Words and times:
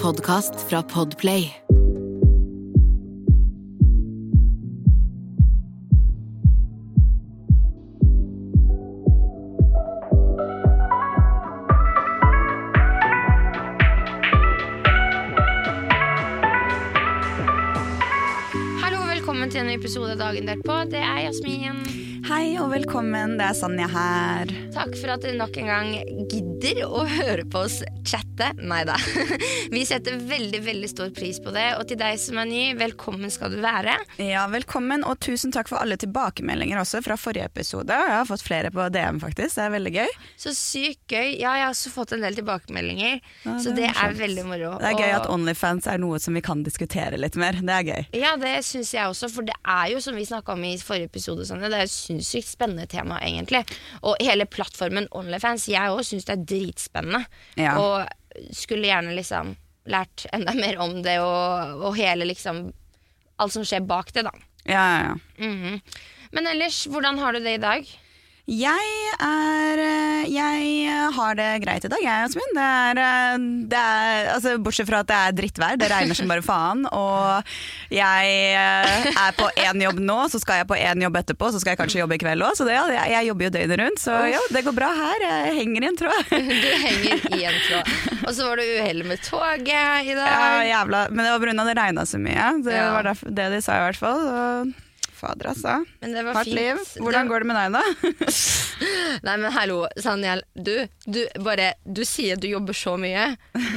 podkast 0.00 0.54
fra 0.68 0.82
Podplay. 0.82 1.50
Hallo 18.80 19.04
velkommen 19.04 19.50
til 19.50 19.60
en 19.60 19.68
ny 19.68 19.76
episode 19.76 20.14
av 20.16 20.22
Dagen 20.22 20.48
derpå. 20.48 20.80
Det 20.88 21.02
er 21.04 21.26
Jasmin. 21.26 21.84
Hei 22.30 22.54
og 22.62 22.70
velkommen, 22.72 23.36
det 23.36 23.50
er 23.50 23.58
Sanja 23.58 23.90
her. 23.90 24.56
Takk 24.72 24.96
for 24.96 25.12
at 25.12 25.26
dere 25.26 25.36
nok 25.36 25.60
en 25.60 25.68
gang 25.68 25.92
gidder 26.30 26.49
å 26.60 27.04
høre 27.08 27.46
på 27.48 27.62
oss 27.64 27.78
chatte. 28.04 28.50
Nei 28.60 28.82
da. 28.84 28.96
Vi 29.72 29.80
setter 29.88 30.18
veldig 30.28 30.60
veldig 30.64 30.88
stor 30.90 31.10
pris 31.16 31.38
på 31.40 31.52
det. 31.54 31.64
Og 31.78 31.86
til 31.88 31.96
deg 32.00 32.18
som 32.20 32.36
er 32.40 32.48
ny, 32.48 32.62
velkommen 32.76 33.30
skal 33.32 33.52
du 33.54 33.60
være. 33.62 33.94
Ja, 34.20 34.42
velkommen, 34.52 35.04
og 35.08 35.16
tusen 35.24 35.52
takk 35.54 35.70
for 35.70 35.80
alle 35.80 35.96
tilbakemeldinger 36.00 36.80
også 36.82 37.00
fra 37.04 37.16
forrige 37.20 37.46
episode. 37.48 37.96
Jeg 37.96 38.12
har 38.12 38.28
fått 38.28 38.44
flere 38.44 38.72
på 38.74 38.86
DM, 38.92 39.20
faktisk. 39.22 39.56
Det 39.56 39.64
er 39.64 39.72
veldig 39.76 39.92
gøy. 39.94 40.12
Så 40.40 40.52
sykt 40.56 41.14
gøy. 41.14 41.30
Ja, 41.40 41.54
jeg 41.56 41.64
har 41.64 41.72
også 41.72 41.92
fått 41.94 42.12
en 42.16 42.24
del 42.26 42.36
tilbakemeldinger, 42.36 43.20
Ja, 43.46 43.56
så 43.60 43.72
det 43.72 43.80
det 43.80 43.88
er 43.94 44.02
er 44.10 44.18
veldig 44.20 44.44
moro. 44.50 44.74
Det 44.82 44.90
er 44.90 45.00
gøy 45.00 45.14
at 45.16 45.30
Onlyfans 45.32 45.88
er 45.88 46.00
noe 46.02 46.20
som 46.20 46.36
vi 46.36 46.44
kan 46.44 46.64
diskutere 46.66 47.16
litt 47.20 47.38
mer. 47.40 47.56
Det 47.56 47.76
er 47.78 47.88
gøy. 47.88 48.20
Ja, 48.20 48.34
det 48.40 48.52
syns 48.68 48.92
jeg 48.92 49.08
også, 49.08 49.30
for 49.32 49.48
det 49.48 49.56
er 49.64 49.94
jo 49.94 50.04
som 50.04 50.18
vi 50.18 50.26
snakka 50.28 50.52
om 50.58 50.68
i 50.68 50.74
forrige 50.84 51.08
episode, 51.08 51.48
Sanne, 51.48 51.72
det 51.72 51.80
er 51.80 51.88
et 51.88 51.94
sinnssykt 51.94 52.52
spennende 52.52 52.84
tema, 52.90 53.16
egentlig. 53.24 53.64
Og 54.04 54.20
hele 54.20 54.44
plattformen 54.50 55.08
Onlyfans, 55.16 55.70
jeg 55.72 55.96
òg 55.96 56.04
syns 56.04 56.28
det 56.28 56.36
er 56.36 56.46
dritspennende. 56.50 57.24
Ja. 57.60 57.76
Og 57.80 58.54
skulle 58.56 58.90
gjerne 58.90 59.16
liksom 59.16 59.54
lært 59.90 60.26
enda 60.34 60.54
mer 60.54 60.78
om 60.82 61.00
det, 61.02 61.16
og, 61.24 61.80
og 61.86 61.98
hele 61.98 62.28
liksom 62.28 62.68
Alt 63.40 63.54
som 63.54 63.62
skjer 63.64 63.80
bak 63.88 64.10
det, 64.12 64.26
da. 64.26 64.34
Ja, 64.68 64.82
ja, 64.84 64.96
ja. 65.06 65.46
Mhm. 65.46 65.78
Men 66.36 66.46
ellers, 66.50 66.82
hvordan 66.92 67.16
har 67.18 67.32
du 67.32 67.38
det 67.40 67.54
i 67.56 67.62
dag? 67.62 67.86
Jeg 68.50 68.94
er 69.22 69.78
eh, 69.78 70.22
Jeg 70.26 71.10
har 71.14 71.36
det 71.38 71.48
greit 71.62 71.84
i 71.86 71.90
dag, 71.90 72.00
jeg, 72.02 72.24
Jasmin. 72.24 72.56
Det 72.56 72.64
er, 72.66 72.98
eh, 72.98 73.44
det 73.70 73.82
er 73.82 74.30
altså, 74.34 74.56
Bortsett 74.58 74.88
fra 74.88 75.04
at 75.04 75.10
det 75.10 75.18
er 75.18 75.36
drittvær. 75.38 75.78
Det 75.78 75.90
regner 75.92 76.18
som 76.18 76.30
bare 76.30 76.42
faen. 76.42 76.82
Og 76.90 77.52
jeg 77.94 78.32
eh, 78.58 79.06
er 79.12 79.38
på 79.38 79.46
én 79.54 79.84
jobb 79.86 80.02
nå, 80.02 80.18
så 80.32 80.42
skal 80.42 80.64
jeg 80.64 80.70
på 80.72 80.80
én 80.80 81.06
jobb 81.06 81.20
etterpå, 81.22 81.52
så 81.54 81.62
skal 81.62 81.76
jeg 81.76 81.82
kanskje 81.84 82.02
jobbe 82.02 82.18
i 82.18 82.22
kveld 82.24 82.42
òg. 82.48 82.58
Så 82.58 82.66
det, 82.66 82.74
ja, 82.74 83.06
jeg, 83.14 83.30
jobber 83.30 83.46
jo 83.46 83.54
døgnet 83.54 83.82
rundt, 83.84 84.02
så 84.02 84.18
ja, 84.32 84.42
det 84.50 84.66
går 84.66 84.78
bra 84.80 84.90
her. 84.98 85.26
Jeg 85.28 85.56
henger 85.62 85.86
i 85.86 85.92
en 85.92 86.02
tråd. 86.02 86.36
Du 86.60 86.68
henger 86.82 87.24
i 87.38 87.44
en 87.46 87.62
tråd. 87.68 87.96
Og 88.26 88.34
så 88.34 88.50
var 88.50 88.58
det 88.58 88.68
uhell 88.74 89.04
med 89.06 89.22
toget 89.22 90.10
i 90.10 90.18
dag. 90.18 90.26
Ja, 90.26 90.52
jævla. 90.66 91.06
Men 91.14 91.22
det 91.22 91.32
var 91.36 91.46
pga. 91.46 91.70
det 91.70 91.80
regna 91.84 92.06
så 92.06 92.18
mye. 92.18 92.52
Det 92.66 92.84
var 92.98 93.14
det 93.14 93.50
de 93.54 93.62
sa 93.62 93.78
i 93.78 93.84
hvert 93.86 94.00
fall. 94.00 94.26
Og 94.26 94.78
fader, 95.20 95.50
altså. 95.52 95.76
Men 96.02 96.14
det 96.16 96.24
var 96.26 96.38
Hardt 96.40 96.48
fint. 96.50 96.58
liv. 96.58 96.80
Hvordan 97.04 97.28
går 97.30 97.44
det 97.44 97.48
med 97.50 97.58
deg, 97.60 97.76
da? 97.76 98.30
Nei, 99.26 99.36
men 99.42 99.52
hallo, 99.54 99.78
Sanjel. 100.00 100.42
Du, 100.56 100.72
du, 101.06 101.20
bare, 101.44 101.72
du 101.84 102.02
sier 102.08 102.40
du 102.40 102.48
jobber 102.50 102.76
så 102.76 102.96
mye. 103.00 103.26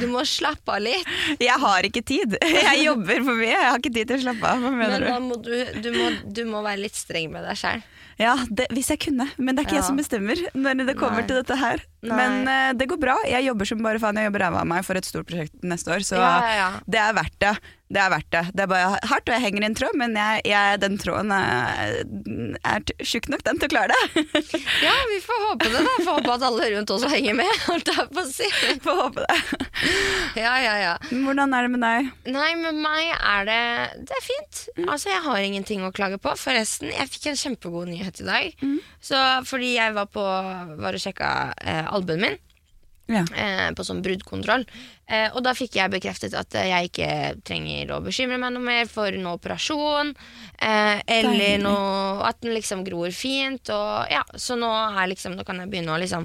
Du 0.00 0.06
må 0.12 0.24
slappe 0.28 0.76
av 0.78 0.82
litt. 0.84 1.08
Jeg 1.48 1.58
har 1.60 1.88
ikke 1.88 2.04
tid. 2.06 2.38
Jeg 2.42 2.84
jobber 2.86 3.20
for 3.26 3.40
mye. 3.40 3.50
Jeg 3.52 3.66
har 3.70 3.80
ikke 3.82 3.94
tid 3.98 4.10
til 4.12 4.20
å 4.20 4.24
slappe 4.28 4.52
av. 4.54 4.62
Hva 4.64 4.72
Men 4.72 4.80
mener 4.84 5.04
du? 5.04 5.12
må 5.28 5.40
du, 5.44 5.52
du, 5.84 5.90
må, 5.98 6.08
du 6.24 6.42
må 6.50 6.64
være 6.64 6.84
litt 6.86 6.96
streng 6.98 7.30
med 7.34 7.44
deg 7.48 7.60
sjøl. 7.60 7.84
Ja, 8.14 8.36
det, 8.46 8.68
Hvis 8.70 8.92
jeg 8.92 9.00
kunne, 9.02 9.24
men 9.42 9.56
det 9.56 9.64
er 9.64 9.66
ikke 9.66 9.74
Ja. 9.74 9.80
jeg 9.82 9.88
som 9.88 9.96
bestemmer 9.98 10.38
når 10.54 10.84
det 10.86 10.94
kommer 11.00 11.24
Nei. 11.24 11.26
til 11.26 11.40
dette 11.40 11.56
her. 11.58 11.82
Nei. 12.04 12.16
Men 12.18 12.48
uh, 12.48 12.72
det 12.76 12.88
går 12.90 13.00
bra. 13.00 13.16
Jeg 13.28 13.46
jobber 13.48 13.70
som 13.70 13.84
bare 13.84 14.02
faen. 14.02 14.20
Jeg 14.20 14.28
jobber 14.30 14.46
ræva 14.46 14.64
av 14.64 14.68
meg 14.74 14.84
for 14.86 15.00
et 15.00 15.08
stort 15.08 15.28
prosjekt 15.30 15.64
neste 15.64 15.94
år, 15.94 16.04
så 16.06 16.20
Ja, 16.20 16.34
ja, 16.44 16.54
ja. 16.60 16.68
det 16.86 17.00
er 17.00 17.16
verdt 17.16 17.40
det. 17.44 17.54
Det 17.94 18.00
er 18.00 18.08
verdt 18.10 18.30
det. 18.32 18.40
Det 18.56 18.62
er 18.64 18.68
bare 18.70 18.98
hardt, 19.06 19.28
og 19.28 19.34
jeg 19.36 19.42
henger 19.44 19.62
i 19.62 19.66
en 19.68 19.74
tråd, 19.76 19.96
men 20.00 20.14
jeg, 20.18 20.40
jeg, 20.48 20.78
den 20.82 20.96
tråden 20.98 21.30
er, 21.36 21.98
er 22.66 22.84
tjukk 23.04 23.28
nok 23.30 23.44
den 23.46 23.60
til 23.60 23.68
å 23.68 23.72
klare 23.74 23.92
det. 23.94 24.24
Ja, 24.84 24.94
vi 25.10 25.18
får 25.22 25.42
håpe 25.44 25.68
det, 25.68 25.82
da. 25.84 25.92
Får 26.00 26.16
håpe 26.18 26.32
at 26.34 26.46
alle 26.48 26.68
rundt 26.74 26.90
også 26.94 27.10
henger 27.12 27.36
med. 27.38 27.50
Holdt 27.68 27.90
jeg 27.92 28.06
på 28.16 28.24
å 28.24 28.26
si. 28.28 28.48
Får 28.82 28.98
håpe 29.02 29.26
det. 29.28 29.60
Ja, 30.40 30.54
ja, 30.64 30.74
ja. 30.80 30.94
Hvordan 31.12 31.54
er 31.54 31.68
det 31.68 31.72
med 31.76 31.84
deg? 31.84 32.10
Nei, 32.34 32.48
med 32.58 32.80
meg 32.82 33.12
er 33.14 33.46
det 33.48 33.60
Det 34.08 34.16
er 34.16 34.24
fint. 34.26 34.62
Mm. 34.78 34.88
Altså, 34.88 35.12
jeg 35.12 35.22
har 35.28 35.44
ingenting 35.44 35.84
å 35.86 35.92
klage 35.94 36.18
på. 36.24 36.34
Forresten, 36.40 36.90
jeg 36.92 37.12
fikk 37.12 37.28
en 37.30 37.40
kjempegod 37.44 37.92
nyhet 37.92 38.24
i 38.24 38.26
dag. 38.26 38.64
Mm. 38.64 38.78
Så 39.04 39.20
fordi 39.48 39.74
jeg 39.76 39.94
var 39.96 40.08
på 40.10 40.24
Var 40.80 40.96
og 40.98 41.02
sjekka 41.04 41.30
eh, 41.60 41.84
albuen 42.00 42.20
min. 42.26 42.36
Ja. 43.06 43.20
eh, 43.36 43.66
på 43.76 43.84
sånn 43.84 43.98
bruddkontroll. 44.00 44.62
Eh, 45.12 45.26
og 45.36 45.42
da 45.44 45.52
fikk 45.52 45.74
jeg 45.76 45.92
bekreftet 45.92 46.32
at 46.40 46.54
eh, 46.56 46.70
jeg 46.70 46.88
ikke 46.88 47.08
trenger 47.44 47.90
å 47.92 47.98
bekymre 48.00 48.38
meg 48.40 48.54
noe 48.54 48.64
mer 48.64 48.86
for 48.88 49.12
noe 49.20 49.36
operasjon. 49.36 50.14
Eh, 50.56 51.02
eller 51.18 51.58
noe 51.60 52.24
At 52.24 52.40
den 52.40 52.54
liksom 52.56 52.80
gror 52.86 53.12
fint. 53.12 53.68
Og, 53.68 54.08
ja, 54.08 54.22
så 54.40 54.56
nå, 54.56 54.70
her 54.96 55.10
liksom, 55.12 55.36
nå 55.36 55.44
kan 55.44 55.60
jeg 55.60 55.68
begynne 55.68 55.92
å 55.92 56.00
liksom 56.00 56.24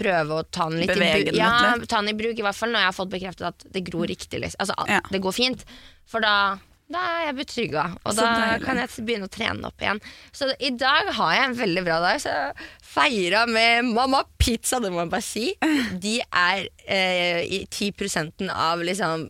prøve 0.00 0.38
å 0.40 0.46
ta 0.48 0.70
den 0.72 0.80
litt 0.80 0.88
Bevege 0.94 1.20
i 1.20 1.28
bruk. 1.34 1.36
Ja, 1.36 1.76
ta 1.84 2.00
den 2.00 2.14
i 2.14 2.16
bruk, 2.16 2.38
i 2.40 2.46
hvert 2.48 2.56
fall 2.56 2.72
når 2.72 2.80
jeg 2.86 2.88
har 2.88 2.96
fått 2.96 3.12
bekreftet 3.12 3.46
at 3.50 3.68
det 3.76 3.84
gror 3.90 4.08
riktig. 4.08 4.40
Liksom. 4.40 4.56
Altså, 4.64 4.78
Ja. 4.88 5.02
det 5.12 5.20
går 5.20 5.36
fint. 5.36 5.66
For 6.08 6.24
da 6.24 6.56
da 6.90 7.00
er 7.16 7.26
jeg 7.28 7.36
betrygga, 7.38 7.84
og 8.02 8.14
Så 8.14 8.20
da 8.24 8.30
deilig. 8.34 8.64
kan 8.66 8.80
jeg 8.80 9.04
begynne 9.06 9.28
å 9.28 9.32
trene 9.32 9.68
opp 9.68 9.82
igjen. 9.84 10.00
Så 10.34 10.48
i 10.58 10.70
dag 10.74 11.10
har 11.16 11.34
jeg 11.36 11.44
en 11.48 11.58
veldig 11.60 11.84
bra 11.86 11.98
dag, 12.02 12.20
så 12.22 12.34
feira 12.82 13.44
med 13.46 13.92
Mamma 13.94 14.24
Pizza, 14.42 14.80
det 14.82 14.90
må 14.90 15.04
jeg 15.04 15.12
bare 15.12 15.26
si. 15.26 15.44
De 16.04 16.16
er 16.20 16.66
eh, 16.86 17.42
i 17.46 17.62
10 17.70 18.50
av 18.50 18.82
liksom 18.82 19.28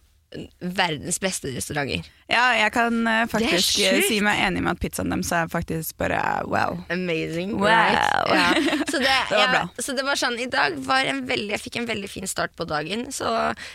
verdens 0.62 1.18
beste 1.22 1.50
restauranter. 1.52 2.06
Ja, 2.30 2.44
jeg 2.54 2.70
kan 2.72 3.00
eh, 3.10 3.24
faktisk 3.30 3.80
eh, 3.82 4.00
si 4.06 4.20
meg 4.24 4.38
enig 4.46 4.62
med 4.62 4.76
at 4.76 4.80
pizzaen 4.82 5.10
deres 5.10 5.32
er 5.34 5.48
faktisk 5.50 5.96
bare 5.98 6.20
wow. 6.46 6.76
Amazing. 6.94 7.56
Wow. 7.58 7.66
Right? 7.68 7.98
Ja. 8.40 8.50
Så, 8.86 8.98
det, 9.02 9.10
Det 9.30 9.36
var 9.36 9.54
jeg- 9.56 9.84
så 9.84 9.94
det 9.96 10.04
var 10.06 10.18
sånn, 10.20 10.36
i 10.40 10.46
dag 10.50 10.76
var 10.86 11.04
en 11.10 11.24
veldig, 11.26 11.50
jeg 11.56 11.60
fikk 11.64 11.76
en 11.80 11.86
veldig 11.88 12.08
fin 12.10 12.26
start 12.30 12.54
på 12.56 12.64
dagen. 12.70 13.06
Så 13.14 13.26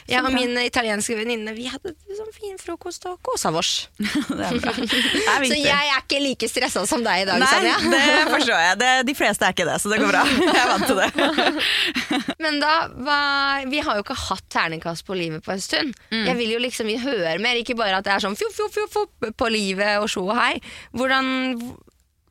jeg 0.08 0.24
og 0.24 0.32
min 0.34 0.56
italienske 0.64 1.18
venninne 1.20 1.54
vi 1.58 1.68
hadde 1.72 1.92
sånn 2.16 2.32
fin 2.36 2.56
frokost 2.62 3.06
og 3.12 3.20
kosa 3.26 3.52
oss. 3.56 3.74
Så 5.46 5.58
jeg 5.58 5.70
er 5.70 6.00
ikke 6.00 6.20
like 6.24 6.48
stressa 6.50 6.86
som 6.88 7.04
deg 7.06 7.24
i 7.24 7.28
dag, 7.28 7.40
Nei, 7.42 7.50
Sanja. 7.52 7.76
det 7.92 8.04
forstår 8.32 8.62
jeg. 8.64 8.78
Det, 8.82 8.92
de 9.10 9.16
fleste 9.18 9.46
er 9.48 9.56
ikke 9.56 9.68
det, 9.68 9.78
så 9.84 9.92
det 9.92 10.00
går 10.02 10.12
bra. 10.14 10.24
Jeg 10.46 10.62
er 10.62 10.72
vant 10.72 10.88
til 10.88 11.02
det. 11.02 12.36
Men 12.44 12.60
da 12.62 12.74
var 13.06 13.66
Vi 13.72 13.80
har 13.84 13.98
jo 14.00 14.04
ikke 14.06 14.18
hatt 14.30 14.46
terningkast 14.54 15.06
på 15.08 15.16
livet 15.18 15.44
på 15.46 15.54
en 15.56 15.62
stund. 15.64 15.94
Mm. 16.12 16.26
Jeg 16.30 16.38
vil 16.40 16.54
jo 16.56 16.60
liksom 16.64 16.90
høre 17.02 17.36
mer, 17.44 17.60
ikke 17.60 17.76
bare 17.78 18.00
at 18.00 18.06
det 18.08 18.14
er 18.16 18.24
sånn 18.24 18.38
fjo, 18.52 18.68
fjo, 18.70 18.88
fjo, 18.88 18.88
fjo, 18.96 19.32
på 19.38 19.52
livet 19.54 20.02
og 20.02 20.10
sjå 20.12 20.26
og 20.28 20.38
hei. 20.40 20.54
Hvordan 20.96 21.32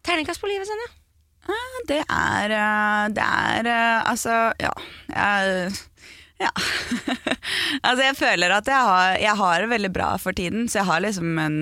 Terningkast 0.04 0.42
på 0.42 0.50
livet, 0.50 0.68
Sonja? 0.68 0.92
Det 1.88 2.00
er 2.08 2.52
eh, 2.56 3.08
Det 3.12 3.24
er 3.24 3.66
eh, 3.68 4.10
Altså, 4.10 4.52
ja. 4.60 4.72
Jeg, 5.12 5.72
ja. 6.40 6.50
altså, 7.86 8.02
jeg 8.02 8.16
føler 8.18 8.52
at 8.56 8.68
jeg 8.68 8.88
har, 8.88 9.18
jeg 9.22 9.36
har 9.38 9.60
det 9.60 9.68
veldig 9.70 9.90
bra 9.94 10.08
for 10.20 10.36
tiden, 10.36 10.66
så 10.68 10.80
jeg 10.80 10.88
har 10.88 11.04
liksom 11.04 11.38
en 11.38 11.58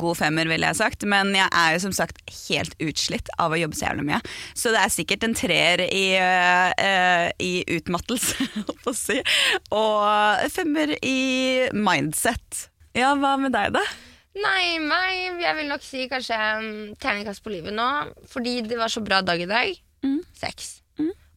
god 0.00 0.16
femmer, 0.16 0.48
ville 0.48 0.66
jeg 0.70 0.78
sagt. 0.78 1.04
Men 1.04 1.34
jeg 1.36 1.48
er 1.52 1.74
jo 1.74 1.82
som 1.86 1.94
sagt 1.94 2.22
helt 2.48 2.74
utslitt 2.82 3.28
av 3.38 3.52
å 3.52 3.60
jobbe 3.60 3.78
så 3.78 3.90
jævlig 3.90 4.06
mye. 4.08 4.22
Så 4.54 4.72
det 4.74 4.80
er 4.80 4.94
sikkert 4.94 5.26
en 5.26 5.36
treer 5.38 5.84
i, 5.86 6.06
uh, 6.16 7.28
i 7.42 7.52
utmattelse, 7.76 8.48
holdt 8.56 8.82
på 8.86 8.94
å 8.94 8.98
si. 8.98 9.20
Og 9.76 10.50
femmer 10.56 10.96
i 11.02 11.68
mindset. 11.76 12.68
Ja, 12.96 13.12
hva 13.18 13.34
med 13.40 13.52
deg, 13.54 13.74
da? 13.76 13.82
Nei, 14.38 14.78
meg 14.78 15.42
Jeg 15.42 15.56
vil 15.58 15.70
nok 15.70 15.82
si 15.82 16.04
kanskje 16.10 16.36
um, 16.60 16.68
terningkast 17.00 17.42
på 17.42 17.52
livet 17.52 17.74
nå, 17.74 17.88
fordi 18.30 18.60
det 18.66 18.78
var 18.78 18.92
så 18.92 19.02
bra 19.04 19.20
dag 19.24 19.40
i 19.42 19.48
dag. 19.50 19.72
Mm. 20.06 20.20
Seks. 20.36 20.78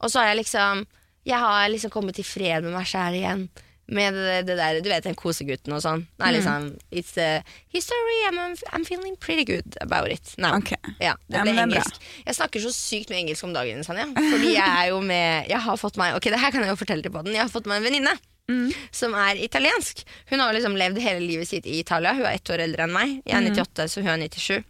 Og 0.02 0.10
så 0.10 0.22
har 0.22 0.32
jeg 0.32 0.42
liksom 0.42 0.86
Jeg 1.28 1.38
har 1.38 1.68
liksom 1.70 1.94
kommet 1.94 2.18
til 2.18 2.26
fred 2.26 2.66
med 2.66 2.74
meg 2.74 2.88
sjæl 2.90 3.20
igjen. 3.20 3.46
Med 3.92 4.16
det, 4.16 4.36
det 4.48 4.56
der, 4.56 4.78
du 4.80 4.88
vet 4.88 5.04
den 5.04 5.16
kosegutten 5.20 5.74
og 5.76 5.82
sånn. 5.84 6.06
Det 6.16 6.24
er 6.30 6.36
liksom 6.38 6.68
It's 6.96 7.18
a 7.20 7.44
history, 7.76 8.20
I'm, 8.30 8.38
I'm 8.72 8.86
feeling 8.88 9.18
pretty 9.20 9.44
good 9.44 9.76
about 9.84 10.08
it 10.14 10.34
Nei. 10.40 10.54
Okay. 10.62 10.78
Ja, 11.04 11.18
det 11.28 11.36
Ja, 11.38 11.44
ble 11.44 11.52
det 11.52 11.60
er 11.60 11.68
bra. 11.68 11.82
engelsk. 11.82 12.00
Jeg 12.26 12.36
snakker 12.40 12.64
så 12.64 12.72
sykt 12.72 13.10
med 13.12 13.20
engelsk 13.26 13.44
om 13.44 13.54
dagen, 13.54 13.84
Sanja. 13.84 14.06
Fordi 14.16 14.54
jeg 14.56 14.64
er 14.64 14.90
jo 14.94 15.02
med 15.04 15.50
Jeg 15.52 15.60
har 15.68 15.76
fått 15.82 15.98
meg 16.00 16.16
Ok, 16.16 16.30
det 16.32 16.40
her 16.40 16.52
kan 16.56 16.64
jeg 16.64 16.72
jo 16.72 16.80
fortelle 16.80 17.04
til 17.04 17.12
poden. 17.12 17.34
Jeg 17.36 17.44
har 17.44 17.52
fått 17.52 17.68
meg 17.68 17.82
en 17.82 17.90
venninne. 17.90 18.16
Mm. 18.52 18.72
Som 18.92 19.14
er 19.16 19.36
italiensk. 19.44 20.02
Hun 20.32 20.40
har 20.40 20.52
liksom 20.56 20.74
levd 20.80 20.98
hele 21.04 21.22
livet 21.24 21.48
sitt 21.48 21.68
i 21.68 21.80
Italia. 21.84 22.14
Hun 22.16 22.26
er 22.26 22.34
ett 22.40 22.50
år 22.52 22.64
eldre 22.64 22.84
enn 22.88 22.92
meg. 22.96 23.18
Jeg 23.28 23.36
er 23.36 23.42
Mm. 23.44 23.54
98, 23.56 23.88
så 23.92 24.02
hun 24.02 24.10
er 24.16 24.24
97. 24.28 24.64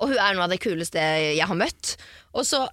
Og 0.00 0.08
hun 0.08 0.18
er 0.18 0.34
noe 0.34 0.44
av 0.46 0.50
det 0.52 0.60
kuleste 0.62 0.98
jeg 1.36 1.46
har 1.46 1.54
møtt. 1.58 1.96
Og 2.34 2.44
så, 2.48 2.66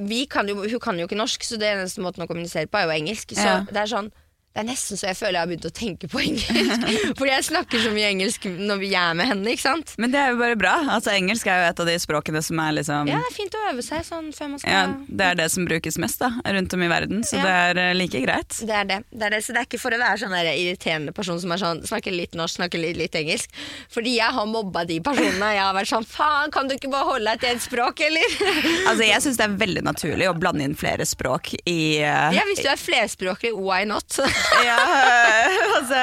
vi 0.00 0.24
kan 0.26 0.48
jo, 0.48 0.56
Hun 0.62 0.80
kan 0.80 0.98
jo 0.98 1.06
ikke 1.06 1.16
norsk, 1.18 1.42
så 1.46 1.58
det 1.58 1.70
eneste 1.70 2.02
måten 2.02 2.24
å 2.24 2.26
kommunisere 2.30 2.66
på 2.70 2.78
er 2.80 2.86
jo 2.88 2.94
engelsk. 2.98 3.34
Så 3.36 3.44
Ja. 3.46 3.60
det 3.68 3.76
er 3.76 3.86
sånn 3.90 4.10
det 4.54 4.62
er 4.62 4.66
nesten 4.68 4.94
så 4.94 5.08
jeg 5.08 5.16
føler 5.18 5.34
jeg 5.34 5.42
har 5.42 5.48
begynt 5.50 5.64
å 5.66 5.70
tenke 5.74 6.06
på 6.06 6.20
engelsk. 6.28 6.84
Fordi 7.18 7.30
jeg 7.32 7.44
snakker 7.48 7.80
så 7.82 7.90
mye 7.90 8.06
engelsk 8.12 8.44
når 8.54 8.78
vi 8.84 8.90
er 8.94 9.16
med 9.18 9.26
henne. 9.26 9.50
ikke 9.50 9.64
sant? 9.64 9.94
Men 9.98 10.12
det 10.12 10.20
er 10.20 10.28
jo 10.30 10.36
bare 10.38 10.54
bra. 10.60 10.74
Altså, 10.94 11.10
engelsk 11.10 11.48
er 11.50 11.58
jo 11.58 11.70
et 11.72 11.80
av 11.82 11.88
de 11.90 11.96
språkene 11.98 12.42
som 12.46 12.60
er 12.62 12.76
liksom 12.76 13.10
Ja, 13.10 13.16
det 13.18 13.32
er 13.32 13.34
fint 13.34 13.56
å 13.58 13.62
øve 13.72 13.82
seg 13.82 14.04
sånn 14.06 14.28
før 14.36 14.52
man 14.52 14.62
skal 14.62 14.70
ja, 14.76 14.84
Det 15.08 15.26
er 15.26 15.40
det 15.40 15.48
som 15.50 15.66
brukes 15.66 15.98
mest 15.98 16.22
da, 16.22 16.28
rundt 16.54 16.76
om 16.78 16.84
i 16.86 16.90
verden, 16.92 17.24
så 17.26 17.40
Ja. 17.40 17.42
det 17.48 17.54
er 17.64 17.80
eh, 17.82 17.96
like 17.98 18.20
greit. 18.22 18.60
Det 18.62 18.76
er 18.78 18.86
det. 18.92 19.00
det 19.10 19.26
er 19.26 19.34
det. 19.34 19.40
Så 19.42 19.56
det 19.56 19.64
er 19.64 19.66
ikke 19.66 19.80
for 19.82 19.96
å 19.96 19.98
være 20.04 20.20
sånn 20.22 20.36
der 20.38 20.50
irriterende 20.52 21.16
person 21.18 21.42
som 21.42 21.56
er 21.56 21.62
sånn, 21.64 21.82
snakker 21.90 22.14
litt 22.14 22.38
norsk, 22.38 22.60
snakker 22.60 22.78
litt, 22.84 22.94
litt 23.02 23.18
engelsk. 23.18 23.50
Fordi 23.90 24.14
jeg 24.20 24.38
har 24.38 24.46
mobba 24.46 24.84
de 24.86 25.00
personene. 25.02 25.50
Jeg 25.56 25.64
har 25.64 25.74
vært 25.80 25.90
sånn 25.90 26.06
faen, 26.06 26.54
kan 26.54 26.70
du 26.70 26.76
ikke 26.78 26.92
bare 26.94 27.10
holde 27.10 27.34
deg 27.34 27.42
til 27.42 27.56
ett 27.56 27.66
språk, 27.66 28.04
eller? 28.06 28.38
Altså, 28.94 29.02
jeg 29.08 29.22
syns 29.24 29.38
det 29.40 29.44
er 29.48 29.58
veldig 29.58 29.82
naturlig 29.90 30.30
å 30.30 30.34
blande 30.38 30.62
inn 30.62 30.78
flere 30.78 31.02
språk 31.08 31.54
i 31.66 31.78
uh, 32.06 32.30
Ja, 32.36 32.46
hvis 32.46 32.62
du 32.62 32.68
er 32.70 32.78
flerspråklig, 32.78 33.50
why 33.58 33.82
not? 33.88 34.14
ja, 34.68 34.78
altså, 35.78 36.00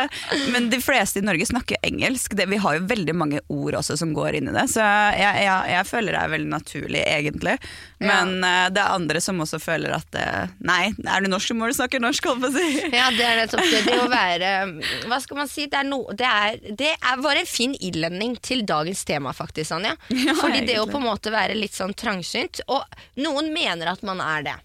men 0.54 0.70
de 0.70 0.80
fleste 0.82 1.20
i 1.20 1.26
Norge 1.26 1.46
snakker 1.46 1.78
engelsk. 1.82 2.36
Det, 2.38 2.46
vi 2.50 2.60
har 2.62 2.78
jo 2.78 2.86
veldig 2.90 3.16
mange 3.18 3.42
ord 3.52 3.78
også 3.80 3.98
som 4.00 4.14
går 4.16 4.40
inn 4.40 4.50
i 4.52 4.56
det, 4.56 4.68
så 4.72 4.84
jeg, 5.18 5.46
jeg, 5.46 5.72
jeg 5.76 5.88
føler 5.90 6.16
det 6.16 6.22
er 6.22 6.34
veldig 6.36 6.52
naturlig, 6.52 7.04
egentlig. 7.06 7.56
Men 8.02 8.34
eh, 8.44 8.68
det 8.74 8.82
er 8.82 8.96
andre 8.96 9.22
som 9.24 9.42
også 9.44 9.60
føler 9.62 9.94
at 9.96 10.18
eh, 10.18 10.54
nei, 10.68 10.92
er 11.06 11.24
du 11.24 11.30
norsk, 11.32 11.52
så 11.52 11.58
må 11.58 11.70
du 11.70 11.76
snakke 11.78 12.02
norsk, 12.02 12.30
holdt 12.32 12.46
på 12.46 12.52
å 12.52 12.56
si. 12.56 12.68
Ja, 13.02 13.08
det 13.16 13.26
er 13.26 13.40
nettopp 13.44 13.66
det. 13.66 13.82
Det 13.88 13.98
å 14.02 14.10
være 14.12 14.50
Hva 15.10 15.18
skal 15.24 15.40
man 15.42 15.50
si? 15.50 15.66
Det 15.72 15.80
er, 15.80 15.88
no, 15.88 16.02
det 16.18 16.28
er, 16.28 16.60
det 16.78 16.92
er 16.96 17.22
bare 17.24 17.44
en 17.44 17.50
fin 17.50 17.74
innledning 17.78 18.36
til 18.44 18.66
dagens 18.68 19.04
tema, 19.08 19.34
faktisk, 19.36 19.76
Anja. 19.78 19.96
Ja, 20.12 20.36
Fordi 20.40 20.64
det 20.68 20.80
å 20.82 20.88
på 20.90 21.00
en 21.00 21.08
måte 21.08 21.34
være 21.34 21.56
litt 21.58 21.76
sånn 21.78 21.94
trangsynt 21.98 22.62
Og 22.72 22.84
noen 23.22 23.52
mener 23.54 23.94
at 23.94 24.04
man 24.08 24.22
er 24.24 24.48
det 24.50 24.58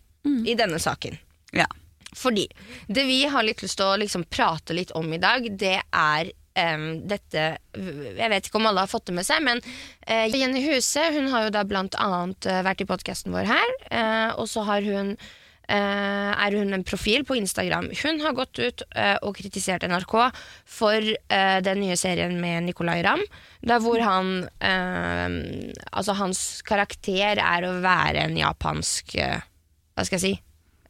i 0.46 0.56
denne 0.58 0.80
saken. 0.82 1.14
Ja. 1.54 1.68
Fordi 2.16 2.46
det 2.88 3.06
vi 3.08 3.22
har 3.30 3.46
litt 3.46 3.62
lyst 3.64 3.78
til 3.80 3.90
å 3.90 4.00
liksom 4.00 4.26
prate 4.32 4.76
litt 4.76 4.94
om 4.96 5.12
i 5.12 5.20
dag, 5.22 5.46
det 5.60 5.78
er 5.84 6.32
um, 6.56 6.86
dette 7.08 7.46
Jeg 7.76 8.30
vet 8.32 8.48
ikke 8.48 8.60
om 8.60 8.68
alle 8.70 8.84
har 8.86 8.92
fått 8.92 9.08
det 9.10 9.16
med 9.18 9.28
seg, 9.28 9.42
men 9.44 9.62
uh, 9.62 10.26
Jenny 10.32 10.64
Huse 10.64 11.10
hun 11.16 11.30
har 11.32 11.46
jo 11.46 11.56
da 11.56 11.64
blant 11.68 11.96
annet 12.00 12.48
eh, 12.48 12.62
vært 12.66 12.84
i 12.84 12.88
podkasten 12.88 13.34
vår 13.36 13.50
her, 13.50 13.74
Uh, 13.86 14.32
og 14.40 14.48
så 14.50 14.64
har 14.66 14.84
hun 14.84 15.16
Uh, 15.66 16.30
er 16.30 16.54
hun 16.54 16.70
en 16.76 16.84
profil 16.86 17.24
på 17.26 17.34
Instagram. 17.40 17.88
Hun 17.98 18.20
har 18.22 18.36
gått 18.38 18.54
ut 18.62 18.84
uh, 18.94 19.16
og 19.26 19.34
kritisert 19.34 19.82
NRK 19.90 20.12
for 20.62 21.02
uh, 21.02 21.58
den 21.66 21.80
nye 21.82 21.96
serien 21.98 22.36
med 22.38 22.68
Nicolay 22.68 23.02
Ramm, 23.02 23.24
der 23.66 23.82
hvor 23.82 23.98
han 23.98 24.46
Altså, 24.62 26.14
hans 26.20 26.62
karakter 26.66 27.40
er 27.42 27.66
å 27.66 27.72
være 27.82 28.22
en 28.28 28.36
japansk 28.38 29.16
Hva 29.16 30.04
skal 30.06 30.20
jeg 30.20 30.22
si? 30.22 30.32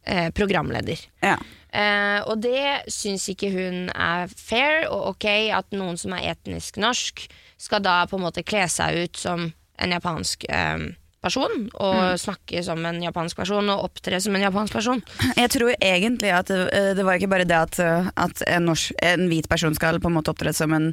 Eh, 0.07 0.29
programleder. 0.31 0.99
ja. 1.19 1.37
Eh, 1.69 2.21
og 2.23 2.39
det 2.41 2.87
syns 2.87 3.25
ikke 3.27 3.49
hun 3.51 3.89
er 3.91 4.31
fair 4.31 4.85
og 4.87 5.09
ok 5.09 5.25
at 5.51 5.75
noen 5.75 5.99
som 5.99 6.13
er 6.15 6.29
etnisk 6.31 6.79
norsk, 6.79 7.25
skal 7.59 7.83
da 7.83 8.05
på 8.07 8.15
en 8.15 8.23
måte 8.23 8.45
kle 8.47 8.63
seg 8.71 9.01
ut 9.03 9.19
som 9.19 9.43
en 9.51 9.91
japansk 9.91 10.45
eh, 10.47 10.85
person, 11.23 11.67
og 11.73 12.17
snakke 12.21 12.63
som 12.65 12.83
en 12.85 12.99
japansk 13.03 13.37
person, 13.39 13.69
og 13.73 13.87
opptre 13.89 14.21
som 14.23 14.35
en 14.37 14.47
japansk 14.47 14.73
person. 14.79 15.03
Jeg 15.37 15.53
tror 15.53 15.73
egentlig 15.77 16.33
at 16.33 16.51
det, 16.51 16.97
det 16.97 17.05
var 17.05 17.17
ikke 17.17 17.31
bare 17.31 17.47
det 17.47 17.57
at, 17.57 17.79
eh, 17.83 18.11
at 18.15 18.43
en, 18.47 18.69
norsk, 18.71 18.93
en 19.05 19.29
hvit 19.31 19.49
person 19.49 19.75
skal 19.77 20.01
på 20.01 20.11
en 20.11 20.19
måte 20.19 20.33
opptre 20.33 20.53
som 20.55 20.75
en 20.77 20.91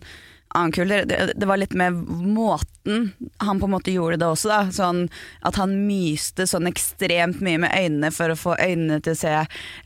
annen 0.54 0.72
kul, 0.72 0.88
det, 0.88 1.32
det 1.34 1.46
var 1.46 1.58
litt 1.58 1.74
med 1.74 1.96
måten 2.22 3.12
han 3.42 3.60
på 3.60 3.66
en 3.66 3.72
måte 3.74 3.90
gjorde 3.90 4.20
det 4.22 4.28
også. 4.28 4.50
Da. 4.50 4.60
Sånn 4.74 5.00
at 5.42 5.58
han 5.58 5.74
myste 5.88 6.46
sånn 6.46 6.68
ekstremt 6.70 7.42
mye 7.42 7.58
med 7.64 7.74
øynene 7.74 8.10
for 8.14 8.30
å 8.30 8.38
få 8.38 8.54
øynene 8.60 9.00
til 9.02 9.16
å 9.16 9.18
se 9.18 9.34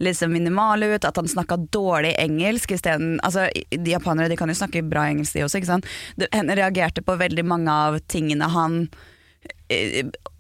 liksom 0.05 0.35
minimale 0.37 0.91
ut. 0.93 1.09
At 1.09 1.17
han 1.21 1.31
snakka 1.31 1.57
dårlig 1.73 2.13
engelsk 2.21 2.75
isteden 2.77 3.17
altså, 3.25 3.49
De 3.71 3.95
japanere 3.95 4.29
de 4.29 4.37
kan 4.41 4.53
jo 4.53 4.59
snakke 4.59 4.85
bra 4.85 5.07
engelsk, 5.09 5.39
de 5.39 5.47
også. 5.47 5.63
ikke 5.63 5.73
sant? 5.73 5.89
Han 6.37 6.53
reagerte 6.53 7.05
på 7.07 7.17
veldig 7.17 7.47
mange 7.49 7.73
av 7.89 8.01
tingene 8.11 8.51
han 8.53 8.83
eh, 8.85 9.15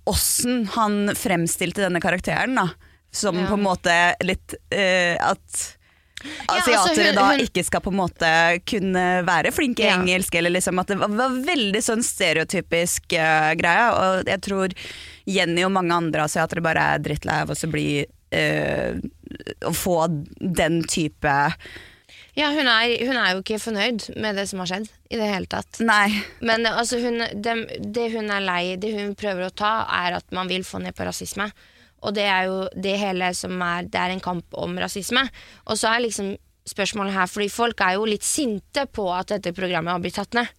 Åssen 0.08 0.66
han 0.72 1.10
fremstilte 1.16 1.82
denne 1.84 2.00
karakteren, 2.00 2.54
da. 2.56 2.70
Som 3.10 3.36
Ja. 3.38 3.46
på 3.48 3.54
en 3.54 3.62
måte 3.64 4.14
litt 4.24 4.54
eh, 4.70 5.16
At 5.20 5.76
altså, 6.48 6.72
asiatere 6.74 7.06
hun- 7.06 7.14
da 7.14 7.26
hun- 7.30 7.40
ikke 7.40 7.64
skal 7.64 7.80
på 7.80 7.90
en 7.90 7.96
måte 7.96 8.60
kunne 8.66 9.24
være 9.24 9.52
flinke 9.52 9.80
i 9.80 9.86
Ja. 9.86 9.96
engelsk, 9.98 10.34
eller 10.34 10.50
liksom 10.50 10.78
at 10.80 10.86
det 10.88 10.98
var, 10.98 11.08
var 11.08 11.28
veldig 11.30 11.80
sånn 11.82 12.02
stereotypisk 12.02 13.12
uh, 13.12 13.54
greie. 13.54 13.90
Og 13.92 14.24
jeg 14.26 14.40
tror 14.40 14.72
Jenny 15.26 15.62
og 15.64 15.72
mange 15.72 15.92
andre 15.92 16.22
asiatere 16.24 16.62
bare 16.62 16.94
er 16.94 16.98
drittlei 16.98 17.40
av 17.42 17.50
å 17.50 17.70
bli 17.70 18.06
uh, 18.32 18.94
Å 19.62 19.72
få 19.74 20.06
den 20.40 20.82
type 20.84 21.54
Ja, 22.38 22.52
hun 22.54 22.68
er, 22.70 22.92
hun 23.02 23.16
er 23.18 23.32
jo 23.34 23.40
ikke 23.42 23.58
fornøyd 23.58 24.04
med 24.22 24.36
det 24.38 24.44
som 24.50 24.60
har 24.62 24.70
skjedd, 24.70 24.86
i 25.10 25.18
det 25.18 25.26
hele 25.26 25.48
tatt. 25.50 25.80
Nei. 25.82 26.20
Men 26.44 26.68
altså, 26.70 27.00
hun, 27.02 27.18
det, 27.34 27.54
det 27.82 28.04
hun 28.12 28.30
er 28.30 28.44
lei 28.44 28.76
Det 28.78 28.92
hun 28.94 29.16
prøver 29.18 29.48
å 29.48 29.54
ta, 29.56 29.72
er 30.04 30.20
at 30.20 30.28
man 30.36 30.50
vil 30.50 30.62
få 30.66 30.78
ned 30.84 30.94
på 30.94 31.06
rasisme. 31.08 31.48
Og 32.06 32.14
det 32.14 32.28
er 32.30 32.46
jo 32.46 32.60
det 32.78 32.94
hele 33.00 33.32
som 33.34 33.58
er 33.64 33.88
Det 33.90 33.98
er 33.98 34.14
en 34.14 34.22
kamp 34.22 34.54
om 34.54 34.76
rasisme. 34.78 35.24
Og 35.66 35.80
så 35.80 35.90
er 35.90 36.04
liksom 36.06 36.36
spørsmålet 36.68 37.16
her, 37.16 37.26
fordi 37.32 37.48
folk 37.50 37.80
er 37.80 37.96
jo 37.96 38.06
litt 38.06 38.26
sinte 38.26 38.84
på 38.92 39.08
at 39.14 39.32
dette 39.32 39.54
programmet 39.56 39.96
har 39.96 40.02
blitt 40.04 40.18
tatt 40.20 40.36
ned. 40.36 40.50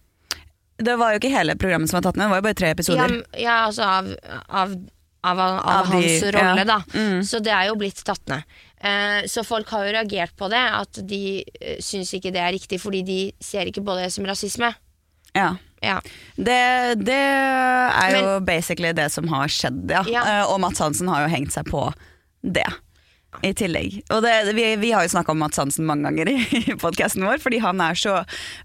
Det 0.80 0.96
var 0.98 1.12
jo 1.14 1.20
ikke 1.20 1.32
hele 1.32 1.54
programmet 1.60 1.90
som 1.90 2.00
var 2.00 2.08
tatt 2.08 2.18
ned, 2.18 2.26
det 2.26 2.32
var 2.34 2.40
jo 2.40 2.48
bare 2.48 2.58
tre 2.58 2.72
episoder. 2.74 3.14
Ja, 3.30 3.40
ja 3.44 3.56
altså 3.68 3.86
av, 3.86 4.08
av, 4.48 4.74
av, 5.22 5.40
av, 5.44 5.58
Av 5.60 5.90
de- 5.90 5.92
hans 5.94 6.24
rolle, 6.34 6.64
ja. 6.64 6.68
da. 6.72 6.78
Mm. 6.94 7.20
Så 7.28 7.40
det 7.44 7.52
er 7.54 7.68
jo 7.68 7.76
blitt 7.80 8.00
tatt 8.04 8.24
ned. 8.32 8.58
Eh, 8.80 9.26
så 9.28 9.44
folk 9.44 9.68
har 9.74 9.86
jo 9.86 9.96
reagert 9.98 10.36
på 10.40 10.48
det, 10.52 10.60
at 10.60 11.00
de 11.04 11.22
uh, 11.44 11.74
syns 11.84 12.14
ikke 12.16 12.32
det 12.32 12.40
er 12.40 12.54
riktig, 12.56 12.78
fordi 12.80 13.02
de 13.04 13.18
ser 13.44 13.68
ikke 13.68 13.84
på 13.84 13.96
det 13.98 14.08
som 14.14 14.28
rasisme. 14.28 14.72
Ja. 15.36 15.50
Ja. 15.80 15.98
Det, 16.36 16.60
det 17.00 17.16
er 17.16 18.14
jo 18.16 18.32
basically 18.44 18.92
det 18.96 19.08
som 19.14 19.28
har 19.32 19.48
skjedd, 19.52 19.84
ja. 19.88 20.02
Ja. 20.08 20.24
Eh, 20.24 20.44
Og 20.52 20.60
Mats 20.60 20.80
Hansen 20.82 21.08
har 21.12 21.24
jo 21.24 21.32
hengt 21.32 21.54
seg 21.56 21.68
på 21.70 21.86
det. 22.44 22.68
I 23.46 23.52
tillegg. 23.56 24.00
Og 24.12 24.24
det, 24.24 24.32
vi, 24.56 24.64
vi 24.80 24.90
har 24.92 25.06
jo 25.06 25.12
snakka 25.14 25.32
om 25.32 25.38
Mats 25.40 25.60
Hansen 25.60 25.86
mange 25.88 26.08
ganger 26.08 26.28
i, 26.32 26.36
i 26.72 26.76
podkasten 26.78 27.24
vår, 27.24 27.38
fordi 27.40 27.60
han 27.62 27.80
er 27.82 27.98
så 27.98 28.16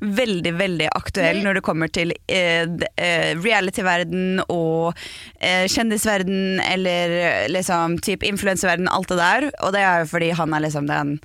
veldig, 0.02 0.56
veldig 0.58 0.90
aktuell 0.98 1.44
når 1.46 1.60
det 1.60 1.66
kommer 1.66 1.92
til 1.94 2.12
eh, 2.26 2.66
eh, 3.00 3.32
reality-verden 3.40 4.42
og 4.50 4.98
eh, 5.40 5.66
kjendisverden 5.72 6.64
eller 6.66 7.48
liksom 7.54 8.00
type 8.04 8.26
influenseverden, 8.28 8.90
alt 8.92 9.14
det 9.14 9.20
der. 9.22 9.52
Og 9.62 9.76
det 9.76 9.84
er 9.86 10.04
jo 10.04 10.10
fordi 10.16 10.32
han 10.42 10.58
er 10.58 10.66
liksom 10.66 10.90
den 10.90 11.20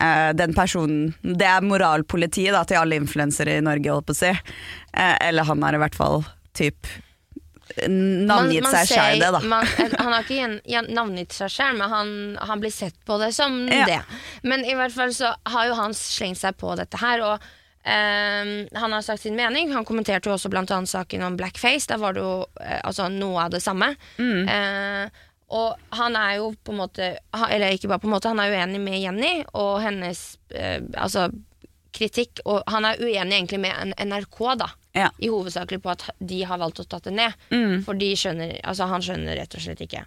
eh, 0.00 0.30
den 0.38 0.56
personen 0.56 1.12
Det 1.22 1.46
er 1.46 1.66
moralpolitiet 1.66 2.56
da, 2.56 2.64
til 2.64 2.80
alle 2.80 2.98
influensere 2.98 3.58
i 3.58 3.64
Norge, 3.68 3.92
holdt 3.92 4.08
på 4.08 4.16
å 4.16 4.22
si. 4.24 4.32
Eh, 4.32 5.16
eller 5.28 5.46
han 5.46 5.62
er 5.68 5.76
i 5.76 5.84
hvert 5.84 5.98
fall 5.98 6.24
typ 6.58 6.88
navngitt 7.88 8.62
Man- 8.62 8.72
man 8.72 8.86
seg 8.86 8.90
sjæl 8.96 9.20
det, 9.20 9.30
da. 9.34 9.40
Man, 9.40 9.66
han 9.98 10.12
har 10.12 10.24
ikke 10.24 10.82
navngitt 10.94 11.32
seg 11.36 11.50
sjøl, 11.52 11.76
men 11.78 11.90
han, 11.92 12.10
han 12.40 12.60
blir 12.62 12.72
sett 12.74 12.96
på 13.06 13.18
det 13.20 13.32
som 13.36 13.60
Ja. 13.68 13.84
det. 13.86 14.00
Men 14.42 14.64
i 14.64 14.74
hvert 14.74 14.92
fall 14.94 15.14
så 15.14 15.34
har 15.52 15.66
jo 15.70 15.74
han 15.78 15.94
slengt 15.94 16.38
seg 16.40 16.56
på 16.58 16.74
dette 16.80 16.96
her, 17.02 17.22
og 17.22 17.46
um, 17.88 18.52
han 18.80 18.92
har 18.92 19.02
sagt 19.06 19.22
sin 19.22 19.36
mening. 19.38 19.72
Han 19.72 19.84
kommenterte 19.88 20.28
jo 20.28 20.34
også 20.36 20.50
blant 20.52 20.70
annet 20.74 20.90
saken 20.90 21.22
om 21.28 21.36
blackface. 21.38 21.86
Der 21.88 21.98
var 22.02 22.12
det 22.16 22.20
jo 22.24 22.34
uh, 22.60 22.80
altså 22.84 23.08
noe 23.12 23.44
av 23.46 23.50
det 23.54 23.62
samme. 23.64 23.94
Mm. 24.18 24.48
Uh, 24.48 25.24
og 25.48 25.78
han 25.96 26.16
er 26.20 26.34
jo 26.42 26.50
på 26.60 26.74
en 26.74 26.80
måte 26.82 27.06
Eller 27.48 27.72
ikke 27.72 27.88
bare 27.88 28.02
på 28.02 28.08
en 28.10 28.12
måte, 28.12 28.28
han 28.28 28.40
er 28.42 28.52
uenig 28.52 28.80
med 28.84 28.98
Jenny 29.00 29.30
og 29.56 29.78
hennes 29.80 30.36
eh, 30.52 30.82
altså 30.92 31.30
kritikk. 31.96 32.42
Og 32.44 32.62
han 32.68 32.84
er 32.84 33.00
uenig 33.00 33.32
egentlig 33.38 33.60
med 33.62 33.94
NRK, 33.96 34.38
da. 34.60 34.68
Ja. 34.98 35.10
I 35.22 35.30
hovedsakelig 35.30 35.80
på 35.84 35.92
at 35.92 36.08
de 36.18 36.40
har 36.48 36.60
valgt 36.60 36.82
å 36.82 36.86
ta 36.88 36.98
det 37.04 37.14
ned. 37.14 37.36
Mm. 37.54 37.84
For 37.86 37.98
de 37.98 38.10
skjønner, 38.18 38.56
altså 38.66 38.88
han 38.90 39.04
skjønner 39.04 39.38
rett 39.38 39.54
og 39.54 39.64
slett 39.64 39.84
ikke. 39.84 40.02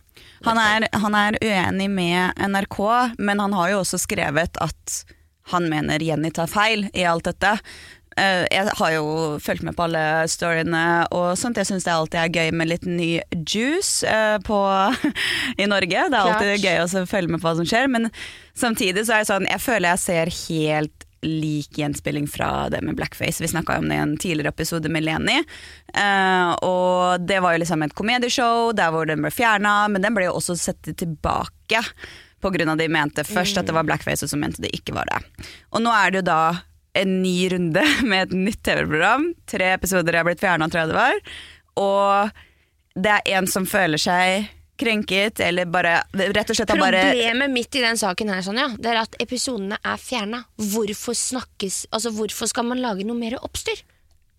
Han 0.47 0.59
er, 0.59 0.87
han 0.91 1.17
er 1.17 1.39
uenig 1.41 1.87
med 1.93 2.43
NRK, 2.51 2.81
men 3.21 3.43
han 3.43 3.55
har 3.57 3.73
jo 3.73 3.81
også 3.85 4.01
skrevet 4.01 4.59
at 4.61 5.01
han 5.51 5.65
mener 5.71 6.03
Jenny 6.03 6.29
tar 6.35 6.51
feil 6.51 6.87
i 6.93 7.07
alt 7.07 7.27
dette. 7.27 7.57
Eh, 8.19 8.43
jeg 8.51 8.73
har 8.75 8.91
jo 8.91 9.05
fulgt 9.39 9.63
med 9.63 9.75
på 9.77 9.85
alle 9.85 10.03
storyene 10.31 10.83
og 11.15 11.31
sånt. 11.39 11.59
Jeg 11.59 11.69
syns 11.69 11.87
det 11.87 11.93
alltid 11.93 12.19
er 12.19 12.33
gøy 12.41 12.51
med 12.59 12.71
litt 12.71 12.87
ny 12.87 13.11
juice 13.39 14.07
eh, 14.07 14.37
på, 14.43 14.59
i 15.61 15.69
Norge. 15.71 16.07
Det 16.11 16.19
er 16.19 16.19
alltid 16.19 16.51
Klart. 16.51 16.65
gøy 16.67 16.81
å 16.83 17.05
følge 17.07 17.31
med 17.31 17.41
på 17.41 17.47
hva 17.47 17.55
som 17.61 17.69
skjer, 17.71 17.87
men 17.91 18.09
samtidig 18.57 19.05
så 19.07 19.15
er 19.15 19.23
jeg 19.23 19.31
sånn 19.31 19.47
Jeg 19.47 19.63
føler 19.63 19.93
jeg 19.93 20.03
ser 20.03 20.35
helt 20.41 21.07
lik 21.21 21.77
gjenspilling 21.77 22.27
fra 22.27 22.69
det 22.69 22.81
med 22.81 22.95
blackface. 22.95 23.43
Vi 23.43 23.47
snakka 23.51 23.77
om 23.77 23.89
det 23.89 23.95
i 23.95 24.01
en 24.03 24.17
tidligere 24.17 24.49
episode 24.49 24.89
med 24.89 25.05
Leni. 25.05 25.37
Uh, 25.93 26.51
og 26.65 27.27
det 27.27 27.41
var 27.43 27.55
jo 27.55 27.61
liksom 27.61 27.85
et 27.85 27.95
komedieshow 27.97 28.71
der 28.77 28.93
hvor 28.93 29.09
den 29.09 29.21
ble 29.23 29.31
fjerna, 29.33 29.85
men 29.91 30.03
den 30.03 30.17
ble 30.17 30.27
jo 30.29 30.37
også 30.39 30.57
satt 30.59 30.91
tilbake. 30.97 31.85
Av 32.41 32.77
de 32.77 32.87
mente 32.89 33.23
først 33.27 33.59
at 33.61 33.67
det 33.69 33.75
var 33.77 33.85
blackface, 33.85 34.25
og 34.25 34.31
så 34.31 34.39
mente 34.41 34.63
de 34.63 34.71
ikke 34.73 34.95
var 34.97 35.05
det. 35.11 35.45
Og 35.77 35.83
nå 35.85 35.91
er 35.93 36.09
det 36.09 36.23
jo 36.23 36.29
da 36.31 36.41
en 36.97 37.19
ny 37.21 37.49
runde 37.53 37.83
med 38.09 38.29
et 38.29 38.37
nytt 38.37 38.63
TV-program. 38.65 39.29
Tre 39.49 39.73
episoder 39.75 40.17
er 40.17 40.25
blitt 40.27 40.41
fjerna, 40.41 40.69
tror 40.69 40.83
jeg 40.83 40.91
det 40.91 40.97
var. 40.97 41.21
Og 41.81 42.41
det 42.97 43.13
er 43.13 43.37
en 43.37 43.47
som 43.47 43.69
føler 43.69 44.01
seg 44.01 44.49
krenket, 44.81 45.39
eller 45.45 45.69
bare 45.69 45.99
rett 46.17 46.49
og 46.51 46.57
slett 46.57 46.73
bare 46.75 47.03
Problemet 47.11 47.53
mitt 47.53 47.77
i 47.77 47.83
den 47.83 47.99
saken 48.01 48.31
her 48.33 48.41
Sonja, 48.45 48.67
det 48.81 48.89
er 48.91 48.99
at 49.03 49.15
episodene 49.23 49.77
er 49.85 50.01
fjerna. 50.01 50.43
Hvorfor 50.57 51.15
snakkes 51.17 51.83
Altså 51.93 52.11
hvorfor 52.17 52.49
skal 52.51 52.67
man 52.67 52.81
lage 52.83 53.05
noe 53.07 53.17
mer 53.19 53.37
oppstyr? 53.39 53.79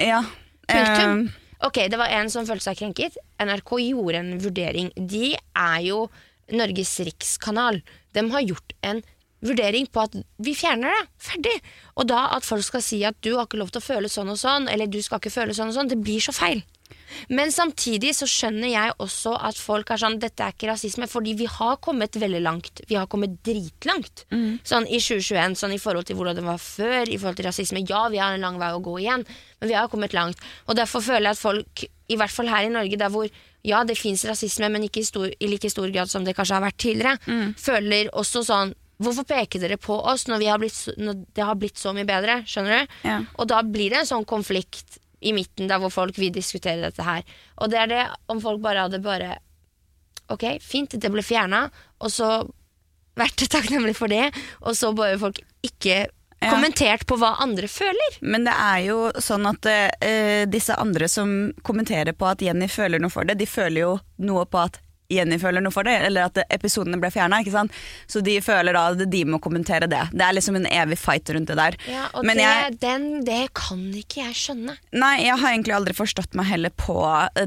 Ja. 0.02 0.24
Punktum. 0.68 1.24
eh, 1.28 1.38
Ok, 1.62 1.78
det 1.92 1.98
var 2.00 2.10
en 2.10 2.30
som 2.32 2.42
følte 2.48 2.64
seg 2.72 2.80
krenket. 2.80 3.16
NRK 3.38 3.76
gjorde 3.86 4.18
en 4.18 4.32
vurdering. 4.42 4.88
De 4.98 5.28
er 5.38 5.80
jo 5.86 6.08
Norges 6.50 6.96
rikskanal. 7.06 7.78
De 8.12 8.24
har 8.32 8.42
gjort 8.42 8.72
en 8.82 8.98
vurdering 9.42 9.86
på 9.90 10.02
at 10.02 10.16
vi 10.42 10.56
fjerner 10.58 10.90
det. 10.90 11.04
Ferdig. 11.22 11.54
Og 11.94 12.08
da 12.10 12.24
at 12.34 12.46
folk 12.46 12.66
skal 12.66 12.82
si 12.82 12.98
at 13.06 13.14
du 13.22 13.36
har 13.36 13.46
ikke 13.46 13.60
lov 13.62 13.70
til 13.74 13.78
å 13.82 13.86
føle 13.86 14.10
sånn 14.10 14.34
og 14.34 14.40
sånn, 14.42 14.66
eller 14.70 14.90
du 14.90 14.98
skal 15.02 15.22
ikke 15.22 15.34
føle 15.34 15.54
sånn 15.54 15.70
og 15.70 15.78
sånn, 15.78 15.90
det 15.94 16.00
blir 16.02 16.18
så 16.22 16.34
feil. 16.34 16.64
Men 17.28 17.52
samtidig 17.54 18.14
så 18.18 18.28
skjønner 18.30 18.72
jeg 18.72 18.96
også 19.02 19.34
at 19.48 19.58
folk 19.60 19.90
er 19.90 20.00
sånn 20.02 20.18
Dette 20.22 20.44
er 20.44 20.54
ikke 20.54 20.70
rasisme, 20.70 21.08
fordi 21.10 21.34
vi 21.38 21.46
har 21.50 21.78
kommet 21.84 22.16
veldig 22.20 22.42
langt. 22.44 22.82
Vi 22.88 22.98
har 22.98 23.08
kommet 23.10 23.38
dritlangt. 23.46 24.24
Sånn 24.68 24.86
i 24.88 25.00
2021, 25.02 25.56
sånn 25.58 25.76
i 25.76 25.80
forhold 25.82 26.08
til 26.08 26.18
hvordan 26.18 26.38
det 26.38 26.44
var 26.46 26.60
før, 26.62 27.08
i 27.08 27.18
forhold 27.18 27.40
til 27.40 27.48
rasisme. 27.48 27.84
Ja, 27.88 28.04
vi 28.12 28.20
har 28.22 28.36
en 28.36 28.44
lang 28.44 28.60
vei 28.60 28.72
å 28.74 28.82
gå 28.82 28.98
igjen, 29.02 29.24
men 29.60 29.70
vi 29.72 29.78
har 29.78 29.88
kommet 29.92 30.14
langt. 30.16 30.38
Og 30.66 30.76
derfor 30.78 31.04
føler 31.04 31.30
jeg 31.30 31.38
at 31.38 31.42
folk, 31.42 31.86
i 32.12 32.18
hvert 32.20 32.34
fall 32.34 32.50
her 32.52 32.68
i 32.68 32.72
Norge, 32.72 33.00
der 33.00 33.12
hvor 33.12 33.28
ja, 33.62 33.84
det 33.86 33.94
fins 33.98 34.24
rasisme, 34.26 34.68
men 34.74 34.86
ikke 34.88 35.02
i, 35.02 35.06
stor, 35.06 35.28
i 35.30 35.50
like 35.50 35.70
stor 35.70 35.90
grad 35.94 36.10
som 36.10 36.24
det 36.26 36.34
kanskje 36.34 36.56
har 36.58 36.64
vært 36.64 36.80
tidligere, 36.82 37.18
føler 37.58 38.12
også 38.12 38.46
sånn 38.46 38.74
Hvorfor 39.02 39.24
peker 39.26 39.58
dere 39.58 39.78
på 39.82 39.96
oss 39.98 40.28
når, 40.28 40.38
vi 40.38 40.46
har 40.46 40.60
blitt, 40.62 40.76
når 40.94 41.22
det 41.34 41.42
har 41.42 41.56
blitt 41.58 41.80
så 41.80 41.90
mye 41.96 42.06
bedre? 42.06 42.36
Skjønner 42.46 42.84
du? 42.84 42.92
Ja. 43.08 43.16
Og 43.34 43.48
da 43.50 43.58
blir 43.66 43.90
det 43.90 44.02
en 44.02 44.06
sånn 44.12 44.26
konflikt 44.28 45.00
i 45.22 45.32
midten 45.36 45.70
der 45.70 45.78
hvor 45.82 45.92
folk 45.94 46.18
vil 46.18 46.32
diskutere 46.34 46.82
dette 46.82 47.04
her. 47.06 47.22
Og 47.62 47.70
det 47.72 47.78
er 47.78 47.90
det 47.92 48.02
om 48.32 48.40
folk 48.42 48.60
bare 48.64 48.86
hadde 48.88 49.02
bare 49.04 49.36
Ok, 50.32 50.44
fint, 50.64 50.94
det 50.96 51.10
ble 51.12 51.20
fjerna, 51.26 51.66
og 52.00 52.08
så 52.14 52.28
vært 53.18 53.42
takknemlig 53.52 53.92
for 53.98 54.08
det, 54.08 54.30
og 54.62 54.76
så 54.78 54.92
bare 54.96 55.18
folk 55.20 55.40
ikke 55.66 56.06
Ja. 56.42 56.50
kommentert 56.50 57.04
på 57.06 57.14
hva 57.20 57.36
andre 57.42 57.68
føler. 57.70 58.16
Men 58.22 58.46
det 58.48 58.54
er 58.58 58.78
jo 58.86 58.96
sånn 59.22 59.44
at 59.46 59.66
uh, 59.68 60.46
disse 60.50 60.74
andre 60.74 61.06
som 61.10 61.52
kommenterer 61.62 62.16
på 62.18 62.26
at 62.26 62.40
Jenny 62.42 62.66
føler 62.66 62.98
noe 63.02 63.12
for 63.14 63.28
det, 63.28 63.36
de 63.38 63.46
føler 63.46 63.80
jo 63.84 63.92
noe 64.18 64.42
på 64.50 64.58
at 64.58 64.80
Jenny 65.12 65.38
føler 65.42 65.64
noe 65.64 65.74
for 65.74 65.88
det, 65.88 65.96
eller 66.08 66.28
at 66.30 66.42
episodene 66.48 67.00
ble 67.00 67.12
fjerna. 67.12 67.42
Så 68.06 68.20
de 68.24 68.36
føler 68.44 68.76
da 68.76 68.88
at 68.92 69.02
de 69.10 69.22
må 69.28 69.40
kommentere 69.42 69.88
det. 69.90 70.02
Det 70.12 70.24
er 70.26 70.36
liksom 70.36 70.58
en 70.58 70.68
evig 70.68 70.98
fight 71.00 71.30
rundt 71.34 71.50
det 71.50 71.58
der. 71.58 71.78
Ja, 71.90 72.08
og 72.12 72.26
Men 72.26 72.40
det, 72.40 72.46
jeg, 72.46 72.76
den, 72.82 73.08
det 73.26 73.40
kan 73.56 73.82
ikke 73.96 74.22
jeg 74.26 74.36
skjønne. 74.38 74.76
nei, 74.92 75.14
jeg 75.24 75.38
har 75.40 75.54
egentlig 75.54 75.76
aldri 75.76 75.96
forstått 75.96 76.36
meg 76.38 76.48
heller 76.50 76.72
på 76.76 76.98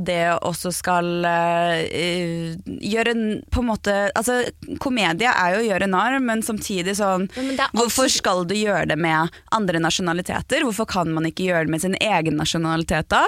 det 0.05 0.21
å 0.35 0.55
også 0.55 0.71
skal 0.75 1.25
uh, 1.25 2.55
gjøre 2.65 3.15
på 3.51 3.61
en 3.61 3.69
måte 3.69 3.93
Altså, 4.15 4.41
komedie 4.81 5.29
er 5.29 5.55
jo 5.55 5.61
å 5.61 5.65
gjøre 5.65 5.89
narr, 5.89 6.17
men 6.23 6.43
samtidig 6.45 6.95
sånn 6.99 7.27
men 7.35 7.55
er 7.57 7.73
Hvorfor 7.75 8.09
skal 8.11 8.43
du 8.47 8.55
gjøre 8.57 8.87
det 8.91 8.97
med 9.01 9.33
andre 9.55 9.81
nasjonaliteter? 9.83 10.65
Hvorfor 10.67 10.87
kan 10.89 11.11
man 11.15 11.27
ikke 11.29 11.47
gjøre 11.47 11.67
det 11.67 11.75
med 11.75 11.83
sin 11.83 11.97
egen 11.99 12.37
nasjonalitet 12.39 13.09
da? 13.13 13.23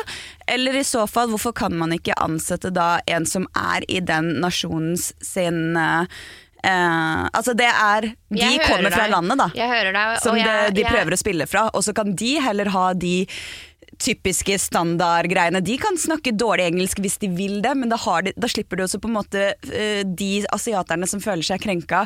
Eller 0.48 0.78
i 0.80 0.86
så 0.88 1.06
fall, 1.10 1.32
hvorfor 1.34 1.56
kan 1.58 1.76
man 1.78 1.96
ikke 1.96 2.16
ansette 2.24 2.72
da 2.74 2.98
en 3.10 3.28
som 3.28 3.48
er 3.58 3.86
i 3.92 4.00
den 4.04 4.27
nasjonens 4.44 5.12
sin 5.24 5.78
eh, 5.80 6.20
eh, 6.64 7.24
Altså 7.32 7.56
det 7.58 7.70
er 7.70 8.12
De 8.12 8.42
Jeg 8.42 8.62
kommer 8.66 8.92
fra 8.94 9.06
deg. 9.06 9.16
landet, 9.16 9.42
da. 9.44 9.50
Deg, 9.54 10.20
Som 10.24 10.38
jeg, 10.40 10.46
det, 10.46 10.76
de 10.78 10.86
jeg, 10.86 10.94
prøver 10.94 11.16
å 11.16 11.22
spille 11.24 11.50
fra. 11.50 11.68
Og 11.74 11.86
så 11.88 11.96
kan 11.98 12.14
de 12.18 12.36
heller 12.44 12.72
ha 12.76 12.92
de 12.94 13.16
typiske 13.98 14.58
standardgreiene. 14.62 15.62
De 15.66 15.78
kan 15.82 15.98
snakke 15.98 16.36
dårlig 16.38 16.68
engelsk 16.70 17.00
hvis 17.02 17.18
de 17.22 17.30
vil 17.34 17.60
det, 17.66 17.74
men 17.80 17.90
da, 17.90 17.98
har 18.04 18.28
de, 18.28 18.34
da 18.38 18.50
slipper 18.52 18.78
du 18.78 18.86
også 18.86 19.00
på 19.02 19.10
en 19.10 19.18
måte 19.18 19.48
eh, 19.72 20.04
de 20.06 20.44
asiaterne 20.54 21.10
som 21.10 21.24
føler 21.24 21.46
seg 21.48 21.64
krenka. 21.64 22.06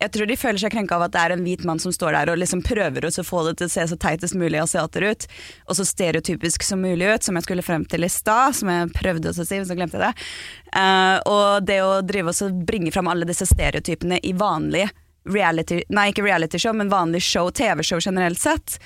Jeg 0.00 0.12
tror 0.14 0.28
de 0.30 0.36
føler 0.40 0.60
seg 0.62 0.72
krenka 0.72 0.96
av 0.96 1.04
at 1.06 1.12
det 1.14 1.22
er 1.22 1.34
en 1.34 1.42
hvit 1.44 1.64
mann 1.68 1.80
som 1.82 1.92
står 1.92 2.16
der 2.16 2.32
og 2.32 2.40
liksom 2.40 2.62
prøver 2.64 3.04
å 3.04 3.24
få 3.26 3.42
det 3.48 3.58
til 3.60 3.68
å 3.68 3.72
se 3.74 3.84
så 3.90 3.98
teitest 4.00 4.36
mulig 4.38 4.62
asiater 4.62 5.04
ut, 5.10 5.26
og 5.68 5.76
så 5.76 5.84
stereotypisk 5.84 6.64
som 6.64 6.80
mulig 6.80 7.10
ut, 7.10 7.26
som 7.26 7.36
jeg 7.36 7.44
skulle 7.44 7.66
frem 7.66 7.84
til 7.84 8.06
i 8.06 8.12
stad, 8.12 8.56
som 8.56 8.72
jeg 8.72 8.88
prøvde 8.96 9.34
å 9.34 9.36
si, 9.36 9.58
men 9.58 9.68
så 9.68 9.76
glemte 9.76 10.00
jeg 10.00 10.08
det. 10.08 10.26
Uh, 10.72 11.16
og 11.28 11.68
det 11.68 11.80
å 11.84 12.00
drive 12.06 12.32
og 12.32 12.64
bringe 12.66 12.92
fram 12.94 13.12
alle 13.12 13.28
disse 13.28 13.48
stereotypene 13.50 14.22
i 14.24 14.32
vanlige 14.32 14.88
reality, 15.28 15.82
nei 15.92 16.08
ikke 16.10 16.24
reality 16.24 16.58
show, 16.58 16.72
men 16.76 16.88
vanlig 16.92 17.20
show, 17.26 17.50
TV-show 17.52 18.00
generelt 18.00 18.40
sett. 18.40 18.78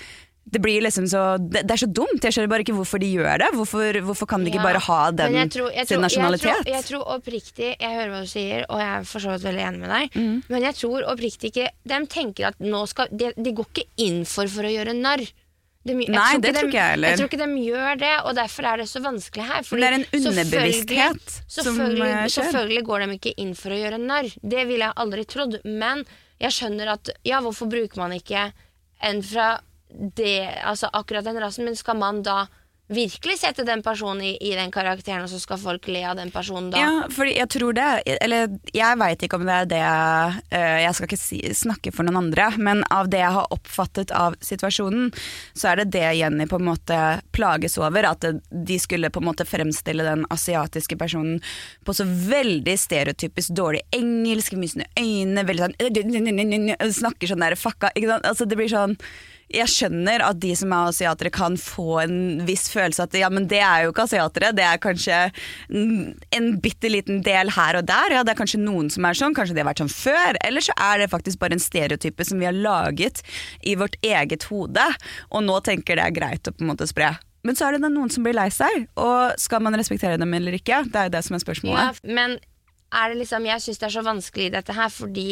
Det 0.46 0.60
blir 0.60 0.82
liksom 0.84 1.06
så 1.08 1.38
det, 1.40 1.62
det 1.66 1.72
er 1.72 1.80
så 1.80 1.88
dumt. 1.90 2.20
Jeg 2.22 2.34
skjønner 2.36 2.50
bare 2.52 2.62
ikke 2.66 2.74
hvorfor 2.76 3.00
de 3.00 3.08
gjør 3.16 3.38
det. 3.40 3.48
Hvorfor, 3.56 3.96
hvorfor 4.06 4.26
kan 4.28 4.44
de 4.44 4.50
ikke 4.52 4.60
Ja, 4.60 4.66
bare 4.66 4.82
ha 4.86 5.10
den 5.10 5.32
jeg 5.34 5.50
tror- 5.50 5.72
jeg 5.74 5.88
sin 5.88 6.00
nasjonalitet? 6.04 6.44
Jeg 6.44 6.64
tror, 6.64 6.74
jeg 6.74 6.84
tror 6.84 7.04
oppriktig 7.16 7.70
Jeg 7.80 7.90
hører 7.96 8.10
hva 8.12 8.20
du 8.20 8.26
sier, 8.28 8.66
og 8.68 8.78
jeg 8.78 8.90
er 8.98 9.04
for 9.08 9.18
så 9.24 9.30
vidt 9.32 9.42
veldig 9.48 9.64
enig 9.68 9.80
med 9.80 9.90
deg. 9.90 10.10
Mm. 10.20 10.42
Men 10.48 10.62
jeg 10.68 10.74
tror 10.74 11.08
oppriktig 11.10 11.50
ikke 11.50 11.68
De 11.88 12.06
tenker 12.06 12.46
at 12.52 12.58
nå 12.60 12.86
skal 12.88 13.08
De, 13.10 13.32
de 13.36 13.52
går 13.56 13.66
ikke 13.72 13.86
inn 14.04 14.24
for 14.24 14.46
for 14.52 14.62
å 14.68 14.70
gjøre 14.74 14.94
narr. 14.94 15.24
De, 15.84 15.92
Nei, 15.92 16.06
tror 16.08 16.40
det 16.40 16.52
de, 16.54 16.60
tror 16.60 16.68
ikke 16.70 16.80
jeg 16.80 16.90
heller. 16.94 17.08
Jeg 17.08 17.18
tror 17.18 17.28
ikke 17.28 17.44
de 17.44 17.64
gjør 17.64 17.98
det, 18.00 18.12
og 18.24 18.34
derfor 18.38 18.64
er 18.64 18.76
det 18.80 18.86
så 18.88 19.00
vanskelig 19.04 19.44
her. 19.44 19.62
fordi 19.68 19.80
det 19.82 19.88
er 19.90 19.96
en 19.98 20.06
underbevissthet 20.16 21.20
selvfølgelig, 21.48 21.48
selvfølgelig, 21.48 22.08
som 22.08 22.28
skjer. 22.44 22.52
selvfølgelig 22.52 22.84
går 22.88 22.98
de 23.04 23.18
ikke 23.18 23.34
inn 23.44 23.54
for 23.58 23.70
å 23.74 23.78
gjøre 23.82 23.98
narr. 24.00 24.30
Det 24.40 24.62
ville 24.68 24.84
jeg 24.88 24.94
aldri 24.96 25.24
trodd. 25.28 25.58
Men 25.64 26.04
jeg 26.40 26.50
skjønner 26.56 26.92
at 26.94 27.10
Ja, 27.24 27.40
hvorfor 27.44 27.68
bruker 27.68 27.96
man 28.00 28.12
ikke 28.16 28.52
en 29.02 29.20
fra 29.22 29.58
det, 29.94 30.38
altså 30.64 30.90
akkurat 30.92 31.24
den 31.24 31.40
rasen, 31.40 31.64
men 31.64 31.76
skal 31.78 31.98
man 31.98 32.22
da 32.26 32.44
virkelig 32.88 33.38
sette 33.40 33.64
den 33.64 33.82
personen 33.82 34.20
i, 34.22 34.34
i 34.44 34.52
den 34.54 34.70
karakteren, 34.72 35.24
og 35.24 35.30
så 35.32 35.38
skal 35.40 35.60
folk 35.60 35.86
le 35.88 36.02
av 36.04 36.18
den 36.18 36.28
personen 36.32 36.68
da? 36.72 36.82
Ja, 36.82 37.06
fordi 37.12 37.32
jeg 37.38 37.48
tror 37.54 37.76
det 37.76 37.86
Eller 38.20 38.52
jeg 38.76 38.98
veit 39.00 39.24
ikke 39.24 39.38
om 39.40 39.46
det 39.48 39.54
er 39.56 39.70
det 39.70 39.80
eh, 40.52 40.82
Jeg 40.84 40.92
skal 40.96 41.08
ikke 41.08 41.20
si, 41.20 41.40
snakke 41.56 41.94
for 41.96 42.04
noen 42.04 42.20
andre, 42.26 42.50
men 42.60 42.84
av 42.92 43.08
det 43.12 43.22
jeg 43.22 43.36
har 43.38 43.56
oppfattet 43.56 44.12
av 44.14 44.36
situasjonen, 44.44 45.08
så 45.56 45.72
er 45.72 45.82
det 45.82 45.94
det 45.96 46.04
Jenny 46.18 46.46
på 46.50 46.60
en 46.60 46.68
måte 46.68 47.00
plages 47.34 47.78
over. 47.80 48.04
At 48.10 48.24
de 48.24 48.78
skulle 48.80 49.10
på 49.12 49.22
en 49.22 49.28
måte 49.30 49.46
fremstille 49.48 50.04
den 50.04 50.26
asiatiske 50.34 50.98
personen 51.00 51.40
på 51.84 51.94
så 51.96 52.04
veldig 52.04 52.74
stereotypisk 52.78 53.54
dårlig 53.56 53.84
engelsk, 53.96 54.58
mye 54.60 54.84
øyne, 55.00 55.46
veldig 55.48 55.70
sånn 55.70 56.92
Snakker 56.94 57.30
sånn 57.30 57.44
der 57.44 57.56
fucka 57.58 57.90
ikke 57.94 58.10
sant? 58.12 58.28
Altså 58.28 58.46
det 58.48 58.58
blir 58.58 58.70
sånn 58.70 58.98
jeg 59.54 59.70
skjønner 59.70 60.22
at 60.26 60.38
de 60.42 60.50
som 60.58 60.72
er 60.74 60.90
asiatere 60.90 61.30
kan 61.34 61.54
få 61.60 62.00
en 62.02 62.16
viss 62.48 62.66
følelse 62.72 63.04
at 63.06 63.14
ja, 63.18 63.28
men 63.32 63.46
det 63.50 63.60
er 63.62 63.84
jo 63.84 63.92
ikke 63.94 64.06
asiatere, 64.08 64.50
det 64.56 64.64
er 64.66 64.80
kanskje 64.82 65.18
en 66.34 66.48
bitte 66.62 66.90
liten 66.90 67.22
del 67.26 67.50
her 67.54 67.78
og 67.80 67.86
der. 67.88 68.14
Ja, 68.18 68.22
det 68.26 68.34
er 68.34 68.40
kanskje 68.40 68.60
noen 68.62 68.90
som 68.92 69.06
er 69.08 69.18
sånn, 69.18 69.34
kanskje 69.36 69.56
de 69.56 69.62
har 69.62 69.70
vært 69.70 69.82
sånn 69.84 69.92
før. 69.92 70.38
Eller 70.44 70.64
så 70.64 70.74
er 70.80 71.02
det 71.04 71.10
faktisk 71.12 71.40
bare 71.42 71.56
en 71.58 71.62
stereotype 71.62 72.26
som 72.26 72.40
vi 72.42 72.48
har 72.48 72.56
laget 72.56 73.22
i 73.62 73.76
vårt 73.80 73.96
eget 74.04 74.46
hode, 74.50 74.86
og 75.30 75.46
nå 75.46 75.60
tenker 75.66 75.98
det 76.00 76.08
er 76.08 76.16
greit 76.18 76.50
å 76.50 76.54
på 76.54 76.64
en 76.64 76.72
måte 76.74 76.88
spre. 76.90 77.14
Men 77.44 77.58
så 77.58 77.66
er 77.68 77.76
det 77.76 77.82
da 77.84 77.90
noen 77.92 78.08
som 78.12 78.24
blir 78.24 78.36
lei 78.36 78.48
seg, 78.54 78.86
og 78.96 79.34
skal 79.40 79.60
man 79.64 79.76
respektere 79.76 80.16
dem 80.20 80.32
eller 80.32 80.56
ikke? 80.56 80.82
Det 80.88 80.96
er 81.02 81.10
jo 81.10 81.16
det 81.18 81.24
som 81.26 81.34
er 81.36 81.42
Ja, 81.42 81.44
spørsmålet. 81.44 82.00
men 82.08 82.38
er 82.94 83.10
det 83.10 83.18
liksom 83.20 83.44
Jeg 83.48 83.60
syns 83.60 83.80
det 83.82 83.86
er 83.88 83.94
så 83.98 84.04
vanskelig 84.06 84.46
i 84.46 84.54
dette 84.54 84.72
her, 84.76 84.88
fordi 84.88 85.26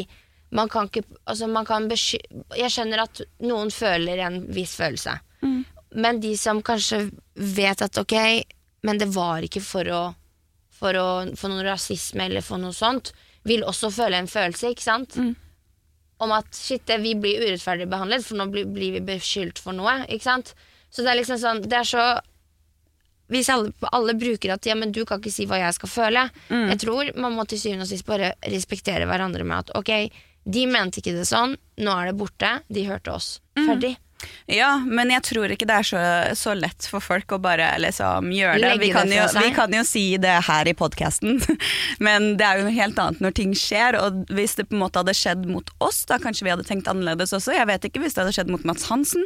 man 0.53 0.69
kan 0.69 0.89
ikke 0.91 1.03
altså 1.25 1.49
man 1.49 1.65
kan 1.69 1.89
Jeg 1.91 2.71
skjønner 2.71 3.05
at 3.07 3.23
noen 3.41 3.71
føler 3.73 4.27
en 4.27 4.43
viss 4.53 4.77
følelse, 4.77 5.19
Mm. 5.43 5.65
men 5.99 6.21
de 6.21 6.37
som 6.39 6.61
kanskje 6.63 7.11
vet 7.35 7.83
at 7.83 7.99
ok, 7.99 8.45
men 8.87 8.99
det 8.99 9.09
var 9.11 9.43
ikke 9.43 9.61
for 9.61 9.89
å 9.91 10.03
for, 10.83 10.95
å, 10.95 11.37
få 11.39 11.49
noe 11.51 11.65
rasisme 11.67 12.25
eller 12.27 12.43
for 12.43 12.59
noe 12.59 12.75
sånt, 12.75 13.13
vil 13.47 13.63
også 13.67 13.91
føle 13.91 14.19
en 14.19 14.31
følelse, 14.31 14.71
ikke 14.71 14.83
sant? 14.83 15.17
Mm. 15.17 15.35
Om 16.23 16.33
at 16.35 16.55
shit, 16.55 16.91
vi 17.03 17.15
blir 17.19 17.43
urettferdig 17.43 17.87
behandlet, 17.91 18.25
for 18.27 18.39
nå 18.39 18.47
blir, 18.51 18.67
blir 18.71 18.97
vi 18.97 19.03
beskyldt 19.07 19.59
for 19.63 19.75
noe. 19.75 20.01
Ikke 20.09 20.27
sant? 20.27 20.55
Så 20.91 21.03
det 21.03 21.13
er 21.13 21.19
liksom 21.21 21.39
sånn 21.41 21.63
Det 21.67 21.79
er 21.79 21.89
så 21.89 22.05
hvis 23.33 23.49
alle, 23.49 23.71
alle 23.97 24.13
bruker 24.19 24.53
at 24.53 24.67
ja, 24.69 24.75
men 24.77 24.93
du 24.93 25.05
kan 25.09 25.21
ikke 25.23 25.33
si 25.33 25.47
hva 25.49 25.57
jeg 25.63 25.75
skal 25.79 25.89
føle 25.89 26.25
Jeg 26.51 26.79
tror 26.83 27.13
man 27.17 27.33
må 27.33 27.47
til 27.49 27.63
syvende 27.63 27.87
og 27.87 27.89
sist 27.89 28.05
bare 28.05 28.35
respektere 28.45 29.07
hverandre 29.09 29.47
med 29.49 29.63
at 29.63 29.73
ok, 29.79 29.93
de 30.45 30.67
mente 30.67 31.01
ikke 31.03 31.15
det 31.17 31.27
sånn, 31.29 31.57
nå 31.83 31.95
er 31.99 32.11
det 32.11 32.17
borte, 32.19 32.53
de 32.73 32.87
hørte 32.89 33.15
oss. 33.15 33.29
Ferdig. 33.59 33.97
Ja, 34.53 34.77
men 34.85 35.11
jeg 35.13 35.23
tror 35.27 35.53
ikke 35.55 35.67
det 35.69 35.77
er 35.81 35.87
så, 35.87 36.01
så 36.39 36.55
lett 36.59 36.87
for 36.91 37.01
folk 37.05 37.33
å 37.33 37.39
bare 37.43 37.71
liksom 37.81 38.31
gjøre 38.35 38.59
det. 38.61 38.73
Vi 38.83 38.91
kan, 38.93 39.11
jo, 39.13 39.25
vi 39.39 39.53
kan 39.57 39.73
jo 39.73 39.83
si 39.87 40.05
det 40.21 40.35
her 40.49 40.69
i 40.69 40.75
podkasten, 40.77 41.39
men 42.07 42.33
det 42.41 42.47
er 42.47 42.61
jo 42.61 42.67
noe 42.69 42.75
helt 42.77 42.99
annet 43.03 43.23
når 43.25 43.37
ting 43.39 43.55
skjer. 43.57 43.99
Og 44.01 44.25
hvis 44.35 44.57
det 44.59 44.67
på 44.71 44.77
en 44.77 44.83
måte 44.85 45.01
hadde 45.03 45.15
skjedd 45.17 45.47
mot 45.51 45.69
oss, 45.85 46.03
da 46.11 46.19
kanskje 46.23 46.47
vi 46.47 46.53
hadde 46.55 46.67
tenkt 46.69 46.91
annerledes 46.91 47.33
også. 47.37 47.55
Jeg 47.57 47.69
vet 47.71 47.87
ikke 47.89 48.03
hvis 48.05 48.17
det 48.17 48.25
hadde 48.25 48.35
skjedd 48.37 48.53
mot 48.53 48.65
Mats 48.69 48.89
Hansen. 48.91 49.25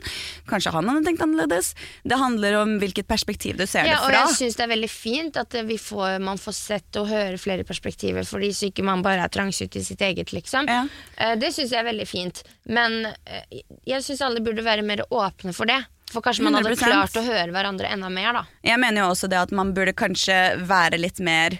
Kanskje 0.50 0.72
han 0.76 0.88
hadde 0.92 1.04
tenkt 1.08 1.24
annerledes. 1.24 1.72
Det 2.04 2.20
handler 2.20 2.60
om 2.62 2.76
hvilket 2.82 3.08
perspektiv 3.10 3.56
du 3.60 3.66
ser 3.66 3.88
Ja, 3.88 4.00
og 4.04 4.10
det 4.12 4.20
fra. 4.20 4.26
jeg 4.30 4.38
syns 4.42 4.58
det 4.60 4.66
er 4.66 4.72
veldig 4.74 4.92
fint 4.92 5.40
at 5.40 5.56
vi 5.68 5.78
får, 5.80 6.18
man 6.24 6.40
får 6.40 6.56
sett 6.60 7.00
og 7.00 7.08
høre 7.10 7.40
flere 7.40 7.64
perspektiver, 7.68 8.26
fordi 8.28 8.52
så 8.56 8.70
ikke 8.70 8.84
man 8.86 9.02
bare 9.06 9.24
er 9.26 9.32
trangsynt 9.32 9.76
i 9.78 9.84
sitt 9.86 10.02
eget, 10.04 10.32
liksom. 10.36 10.68
Ja. 10.70 10.84
Eh, 11.16 11.34
Det 11.40 11.52
syns 11.54 11.72
jeg 11.74 11.80
er 11.82 11.88
veldig 11.90 12.06
fint. 12.08 12.42
Men 12.66 13.06
eh, 13.06 13.62
jeg 13.86 14.02
syns 14.04 14.24
alle 14.26 14.42
burde 14.44 14.64
være 14.66 14.84
mer 14.86 15.04
åpne 15.10 15.54
for 15.56 15.70
det. 15.70 15.82
For 16.12 16.22
kanskje 16.22 16.44
man 16.46 16.54
hadde 16.54 16.74
100%. 16.74 16.86
klart 16.86 17.16
å 17.18 17.24
høre 17.26 17.50
hverandre 17.54 17.88
enda 17.90 18.10
mer, 18.12 18.30
da. 18.36 18.44
Jeg 18.66 18.78
mener 18.82 19.04
jo 19.04 19.08
også 19.14 19.30
det 19.30 19.40
at 19.40 19.54
man 19.54 19.72
burde 19.74 19.94
kanskje 19.96 20.36
være 20.66 21.00
litt 21.02 21.18
mer 21.22 21.58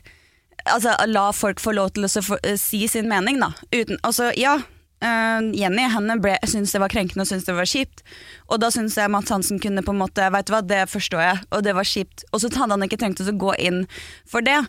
altså, 0.72 0.94
la 1.06 1.28
folk 1.34 1.60
få 1.62 1.74
lov 1.76 1.94
til 1.96 2.06
å 2.06 2.38
eh, 2.42 2.56
si 2.60 2.86
sin 2.90 3.10
mening, 3.10 3.40
da. 3.42 3.52
Uten, 3.74 3.98
altså, 4.06 4.30
ja, 4.38 4.56
eh, 5.04 5.50
Jenny 5.56 5.86
henne 5.92 6.18
ble, 6.22 6.36
syntes 6.46 6.74
det 6.74 6.82
var 6.82 6.92
krenkende 6.92 7.26
og 7.26 7.30
syntes 7.30 7.48
det 7.48 7.56
var 7.56 7.70
kjipt. 7.70 8.04
Og 8.50 8.62
da 8.62 8.70
syns 8.74 8.98
jeg 8.98 9.12
Mads 9.12 9.32
Hansen 9.34 9.60
kunne 9.62 9.84
på 9.86 9.94
en 9.94 10.02
måte 10.02 10.30
Vet 10.32 10.48
du 10.48 10.54
hva, 10.54 10.62
det 10.66 10.84
forstår 10.92 11.24
jeg, 11.24 11.42
og 11.50 11.66
det 11.66 11.76
var 11.78 11.88
kjipt. 11.88 12.26
Og 12.32 12.42
så 12.42 12.52
hadde 12.54 12.74
han 12.74 12.86
ikke 12.86 13.00
trengt 13.02 13.22
å 13.22 13.38
gå 13.46 13.56
inn 13.68 13.84
for 14.28 14.44
det. 14.46 14.60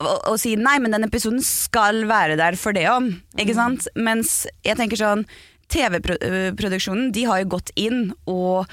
Og 0.00 0.36
si 0.38 0.54
nei, 0.54 0.76
men 0.78 0.92
den 0.94 1.04
episoden 1.08 1.40
skal 1.42 2.04
være 2.06 2.36
der 2.38 2.54
for 2.60 2.72
det 2.76 2.84
òg. 2.86 3.08
Sant? 3.54 3.88
Mens 3.98 4.44
jeg 4.66 4.76
tenker 4.78 5.00
sånn 5.00 5.24
TV-produksjonen 5.68 7.10
de 7.12 7.24
har 7.28 7.42
jo 7.42 7.50
gått 7.58 7.72
inn 7.76 8.12
og 8.30 8.70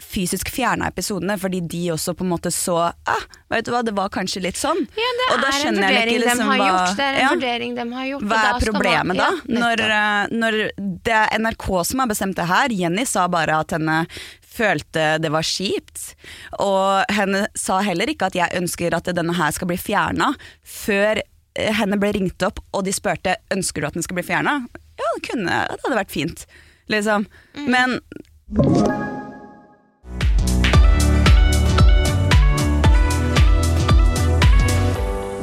fysisk 0.00 0.50
fjerna 0.52 0.90
episodene 0.90 1.38
fordi 1.40 1.62
de 1.72 1.78
også 1.94 2.12
på 2.16 2.24
en 2.26 2.32
måte 2.34 2.50
så 2.52 2.74
ah, 2.90 3.22
Vet 3.48 3.64
du 3.64 3.70
hva, 3.72 3.80
det 3.86 3.94
var 3.96 4.10
kanskje 4.12 4.42
litt 4.44 4.58
sånn. 4.60 4.76
Ja, 4.94 5.12
det 5.18 5.28
Og 5.34 5.40
da 5.40 5.48
er 5.50 5.64
en 5.70 5.78
vurdering 5.80 6.10
ikke 6.10 6.24
liksom 6.26 6.42
de 6.42 6.48
har 6.50 6.60
gjort. 6.60 6.96
Det 6.98 7.06
er 7.06 7.14
en 7.14 7.20
Ja. 7.22 7.30
vurdering 7.34 7.72
de 7.78 7.86
har 7.96 8.04
gjort. 8.10 8.22
Hva 8.30 8.36
er 8.40 8.52
man- 8.52 8.60
problemet 8.66 9.16
da? 9.16 9.30
Ja, 9.48 9.58
når, 9.60 9.80
eh, 9.80 10.26
når 10.36 10.58
det 11.08 11.16
er 11.16 11.38
NRK 11.38 11.84
som 11.86 11.98
har 12.00 12.06
bestemt 12.12 12.36
det 12.36 12.46
her. 12.46 12.68
Jenny 12.68 13.04
sa 13.04 13.26
bare 13.26 13.56
at 13.60 13.70
henne 13.70 14.06
følte 14.50 15.14
det 15.22 15.30
var 15.32 15.46
kjipt. 15.46 16.14
Og 16.62 17.12
henne 17.12 17.46
sa 17.58 17.80
heller 17.86 18.10
ikke 18.10 18.30
at 18.30 18.38
jeg 18.38 18.56
ønsker 18.60 18.96
at 18.96 19.10
denne 19.16 19.36
her 19.38 19.54
skal 19.56 19.70
bli 19.70 19.78
fjerna, 19.80 20.32
før 20.62 21.22
eh, 21.22 21.72
henne 21.80 22.00
ble 22.00 22.14
ringt 22.18 22.46
opp 22.46 22.62
og 22.74 22.84
de 22.88 22.94
spurte 22.96 23.38
ønsker 23.54 23.82
du 23.82 23.90
at 23.90 23.98
den 23.98 24.06
skal 24.06 24.20
bli 24.20 24.26
fjerna. 24.26 24.60
Ja, 25.00 25.14
det 25.16 25.24
kunne, 25.30 25.62
det 25.70 25.80
hadde 25.86 26.02
vært 26.02 26.14
fint. 26.14 26.46
Liksom. 26.90 27.26
Mm. 27.56 27.70
Men 27.70 28.00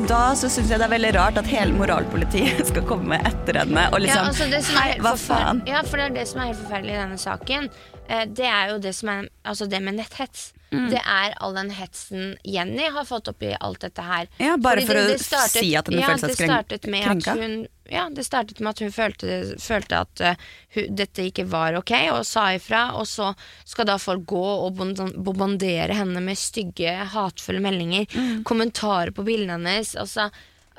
da 0.07 0.31
så 0.39 0.47
syns 0.51 0.69
jeg 0.71 0.79
det 0.79 0.85
er 0.85 0.91
veldig 0.93 1.09
rart 1.17 1.37
at 1.41 1.47
hele 1.51 1.75
moralpolitiet 1.75 2.63
skal 2.71 2.85
komme 2.87 3.19
etter 3.27 3.59
henne 3.61 3.87
og 3.91 4.01
liksom 4.03 4.29
ja, 4.29 4.31
altså 4.31 4.77
Hei, 4.79 4.89
hva 5.03 5.13
faen? 5.19 5.61
Ja, 5.67 5.83
for 5.83 5.99
det 5.99 6.09
er 6.09 6.17
det 6.21 6.25
som 6.29 6.41
er 6.43 6.51
helt 6.51 6.61
forferdelig 6.61 6.95
i 6.95 6.99
denne 7.01 7.19
saken. 7.21 7.69
Eh, 8.09 8.25
Det 8.25 8.45
er 8.45 8.69
jo 8.73 8.77
det 8.79 8.93
som 8.95 9.09
er 9.09 9.29
Altså 9.45 9.67
det 9.69 9.81
med 9.83 9.95
netthets. 9.99 10.53
Mm. 10.71 10.89
Det 10.91 10.99
er 10.99 11.33
all 11.39 11.53
den 11.55 11.69
hetsen 11.71 12.33
Jenny 12.43 12.89
har 12.91 13.05
fått 13.07 13.29
oppi 13.31 13.53
alt 13.55 13.79
dette 13.85 14.03
her. 14.03 14.27
Ja, 14.37 14.57
bare 14.57 14.81
Fordi 14.81 14.85
for 14.87 14.93
det- 14.93 15.03
å 15.03 15.07
det 15.13 15.19
startet- 15.23 15.61
si 15.63 15.75
at 15.79 15.87
hun 15.87 15.99
ja, 15.99 16.07
følte 16.07 16.35
seg 16.35 16.49
krenka. 16.83 17.35
Hun, 17.39 17.67
ja, 17.89 18.09
det 18.09 18.25
startet 18.25 18.59
med 18.59 18.69
at 18.71 18.79
hun 18.79 18.91
følte, 18.91 19.55
følte 19.63 20.01
at 20.01 20.21
uh, 20.21 20.35
hun, 20.75 20.89
dette 20.93 21.23
ikke 21.31 21.45
var 21.47 21.73
ok, 21.79 21.93
og 22.11 22.25
sa 22.25 22.49
ifra. 22.57 22.95
Og 22.99 23.05
så 23.07 23.33
skal 23.63 23.85
da 23.85 23.95
folk 23.97 24.25
gå 24.25 24.43
og 24.65 24.75
bombardere 25.23 25.95
henne 25.95 26.19
med 26.21 26.35
stygge, 26.35 26.97
hatefulle 27.15 27.61
meldinger. 27.63 28.05
Mm. 28.11 28.43
Kommentarer 28.43 29.11
på 29.15 29.23
bildene 29.23 29.55
hennes. 29.55 29.95
Altså, 29.95 30.29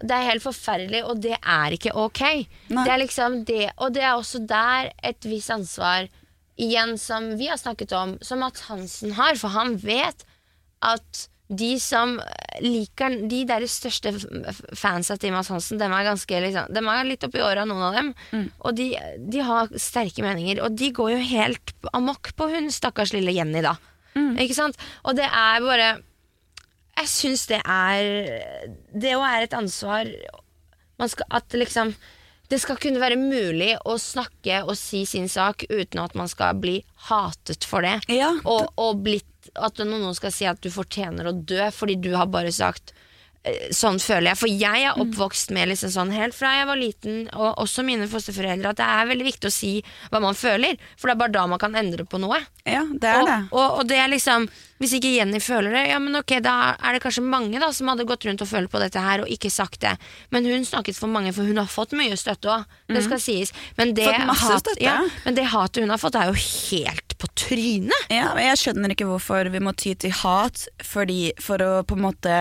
det 0.02 0.10
er 0.12 0.28
helt 0.30 0.42
forferdelig, 0.44 1.02
og 1.08 1.20
det 1.22 1.38
er 1.40 1.70
ikke 1.72 1.96
ok. 1.96 2.20
Nei. 2.68 2.84
Det 2.84 2.92
er 2.92 2.98
liksom 3.06 3.44
det, 3.46 3.70
og 3.78 3.94
det 3.94 4.02
er 4.02 4.12
også 4.20 4.44
der 4.46 4.92
et 5.02 5.20
visst 5.24 5.48
ansvar 5.50 6.08
igjen 6.58 6.96
som 6.98 7.30
vi 7.38 7.48
har 7.50 7.58
snakket 7.60 7.92
om, 7.96 8.16
som 8.24 8.42
Mats 8.42 8.66
Hansen 8.68 9.14
har, 9.18 9.38
for 9.38 9.54
han 9.54 9.76
vet 9.82 10.24
at 10.84 11.28
de 11.48 11.78
som 11.80 12.18
liker 12.60 13.14
De 13.30 13.38
der 13.48 13.64
største 13.70 14.10
fansa 14.76 15.14
til 15.16 15.32
Mads 15.32 15.48
Hansen, 15.48 15.78
dem 15.80 15.94
er, 15.96 16.04
ganske, 16.04 16.40
liksom, 16.44 16.66
dem 16.74 16.90
er 16.92 17.06
litt 17.08 17.24
oppi 17.24 17.40
åra, 17.40 17.64
noen 17.64 17.86
av 17.86 17.94
dem. 17.96 18.10
Og 18.60 18.74
de, 18.76 18.90
de 19.32 19.40
har 19.46 19.70
sterke 19.80 20.20
meninger. 20.26 20.60
Og 20.60 20.74
de 20.76 20.90
går 20.92 21.14
jo 21.14 21.22
helt 21.30 21.72
amok 21.96 22.34
på 22.36 22.50
hun 22.52 22.68
stakkars 22.74 23.14
lille 23.16 23.32
Jenny, 23.32 23.62
da. 23.64 23.78
Ikke 24.42 24.56
sant? 24.58 24.76
Og 25.06 25.16
det 25.16 25.28
er 25.30 25.62
bare 25.62 25.88
Jeg 26.98 27.08
syns 27.12 27.44
det 27.46 27.60
er 27.62 28.08
Det 28.90 29.12
òg 29.14 29.22
er 29.28 29.44
et 29.44 29.54
ansvar 29.54 30.08
man 30.98 31.12
skal, 31.12 31.28
At 31.30 31.54
liksom 31.54 31.92
det 32.48 32.58
skal 32.62 32.78
kunne 32.80 33.00
være 33.02 33.18
mulig 33.20 33.74
å 33.84 33.98
snakke 34.00 34.62
og 34.64 34.76
si 34.80 35.04
sin 35.08 35.28
sak 35.28 35.66
uten 35.68 36.00
at 36.00 36.14
man 36.16 36.30
skal 36.30 36.56
bli 36.60 36.78
hatet 37.08 37.66
for 37.68 37.84
det. 37.84 37.98
Ja. 38.12 38.32
Og, 38.48 38.70
og 38.80 39.02
blitt, 39.04 39.28
at 39.54 39.80
noen 39.84 40.16
skal 40.16 40.32
si 40.34 40.48
at 40.48 40.62
du 40.64 40.70
fortjener 40.72 41.28
å 41.28 41.36
dø 41.36 41.68
fordi 41.74 41.98
du 42.00 42.14
har 42.16 42.30
bare 42.32 42.52
sagt 42.54 42.94
Sånn 43.72 44.00
føler 44.02 44.32
jeg. 44.32 44.38
For 44.40 44.50
jeg 44.50 44.84
er 44.84 44.98
oppvokst 45.00 45.52
med 45.56 45.70
liksom 45.70 45.92
sånn 45.94 46.10
helt 46.12 46.36
fra 46.36 46.50
jeg 46.58 46.68
var 46.68 46.78
liten, 46.80 47.18
og 47.32 47.60
også 47.62 47.84
mine 47.86 48.08
fosterforeldre, 48.10 48.72
at 48.74 48.80
det 48.80 48.88
er 48.88 49.10
veldig 49.12 49.26
viktig 49.28 49.48
å 49.48 49.54
si 49.54 49.72
hva 50.10 50.20
man 50.20 50.36
føler. 50.36 50.76
For 50.98 51.08
det 51.08 51.14
er 51.14 51.20
bare 51.22 51.34
da 51.36 51.44
man 51.48 51.62
kan 51.62 51.76
endre 51.78 52.04
på 52.04 52.20
noe. 52.20 52.40
Ja, 52.68 52.82
det 52.84 53.08
er 53.08 53.20
og, 53.22 53.30
det. 53.30 53.38
Og, 53.54 53.78
og 53.80 53.88
det 53.88 54.00
er 54.02 54.10
liksom 54.12 54.48
Hvis 54.78 54.92
ikke 54.98 55.10
Jenny 55.10 55.40
føler 55.42 55.72
det, 55.74 55.84
ja 55.90 55.96
men 55.98 56.14
ok, 56.20 56.36
da 56.44 56.74
er 56.76 56.94
det 56.94 57.00
kanskje 57.02 57.24
mange 57.26 57.58
da 57.58 57.72
som 57.74 57.88
hadde 57.90 58.04
gått 58.06 58.28
rundt 58.28 58.44
og 58.44 58.50
følt 58.50 58.70
på 58.70 58.78
dette 58.78 59.02
her 59.02 59.24
og 59.24 59.32
ikke 59.32 59.50
sagt 59.50 59.80
det. 59.82 59.96
Men 60.30 60.46
hun 60.46 60.66
snakket 60.66 60.98
for 60.98 61.10
mange, 61.10 61.32
for 61.34 61.48
hun 61.48 61.58
har 61.58 61.66
fått 61.66 61.96
mye 61.98 62.14
støtte 62.20 62.52
òg. 62.52 62.76
Det 62.86 63.02
skal 63.06 63.22
sies. 63.22 63.54
Men 63.80 63.96
det, 63.96 64.06
hat, 64.06 64.70
ja, 64.78 65.00
men 65.24 65.34
det 65.38 65.48
hatet 65.50 65.82
hun 65.82 65.90
har 65.90 65.98
fått, 65.98 66.18
er 66.20 66.30
jo 66.30 66.38
helt 66.38 67.07
på 67.18 67.28
trynet. 67.38 68.06
Ja, 68.12 68.30
men 68.36 68.46
jeg 68.46 68.60
skjønner 68.60 68.94
ikke 68.94 69.08
hvorfor 69.08 69.50
vi 69.52 69.62
må 69.62 69.74
ty 69.78 69.94
til 69.98 70.14
hat 70.20 70.66
fordi, 70.86 71.32
for, 71.42 71.62
å, 71.62 71.82
på 71.86 71.98
en 71.98 72.04
måte, 72.06 72.34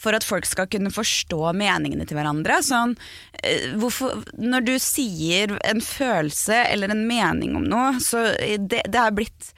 for 0.00 0.16
at 0.16 0.26
folk 0.26 0.46
skal 0.48 0.70
kunne 0.70 0.92
forstå 0.94 1.52
meningene 1.58 2.06
til 2.08 2.18
hverandre. 2.18 2.60
Sånn, 2.64 2.96
eh, 3.42 3.72
hvorfor, 3.82 4.22
når 4.38 4.68
du 4.68 4.74
sier 4.82 5.56
en 5.66 5.82
følelse 5.84 6.64
eller 6.70 6.94
en 6.94 7.06
mening 7.08 7.56
om 7.58 7.66
noe, 7.68 7.96
så 8.02 8.30
det, 8.38 8.84
det 8.86 9.02
er 9.02 9.16
blitt 9.16 9.54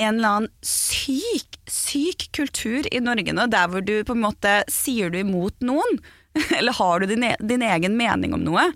en 0.00 0.16
eller 0.16 0.28
annen 0.28 0.52
syk, 0.64 1.58
syk 1.68 2.30
kultur 2.36 2.88
i 2.88 3.00
Norge 3.04 3.34
nå, 3.36 3.46
der 3.52 3.68
hvor 3.68 3.84
du 3.84 3.98
på 4.06 4.16
en 4.16 4.24
måte 4.24 4.60
sier 4.72 5.12
du 5.12 5.20
imot 5.20 5.56
noen, 5.64 6.00
eller 6.58 6.72
har 6.78 7.00
du 7.02 7.06
din, 7.10 7.24
e- 7.28 7.36
din 7.40 7.62
egen 7.66 7.96
mening 7.98 8.32
om 8.36 8.42
noe, 8.46 8.68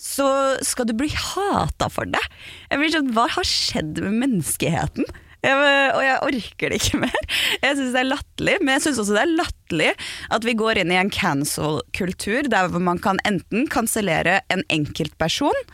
så 0.00 0.28
skal 0.64 0.86
du 0.88 0.94
bli 0.96 1.10
hata 1.12 1.90
for 1.92 2.08
det. 2.08 2.22
Jeg 2.70 2.80
blir 2.80 2.92
sånn, 2.94 3.12
Hva 3.16 3.26
har 3.36 3.44
skjedd 3.48 4.00
med 4.04 4.16
menneskeheten? 4.22 5.04
Jeg, 5.44 5.52
og 5.92 6.00
jeg 6.00 6.20
orker 6.24 6.72
det 6.72 6.78
ikke 6.80 7.00
mer. 7.04 7.26
Jeg 7.60 7.76
syns 7.76 7.92
det 7.92 8.00
er 8.00 8.08
latterlig, 8.08 8.54
men 8.64 8.72
jeg 8.78 8.84
syns 8.86 9.02
også 9.02 9.12
det 9.18 9.24
er 9.26 9.34
latterlig 9.36 9.63
at 9.72 10.44
vi 10.44 10.54
går 10.54 10.78
inn 10.78 10.92
i 10.92 10.98
en 11.00 11.10
cancel-kultur 11.10 12.50
der 12.52 12.68
man 12.78 12.98
kan 12.98 13.18
enten 13.24 13.66
kansellere 13.72 14.40
en 14.52 14.64
enkeltperson 14.68 15.64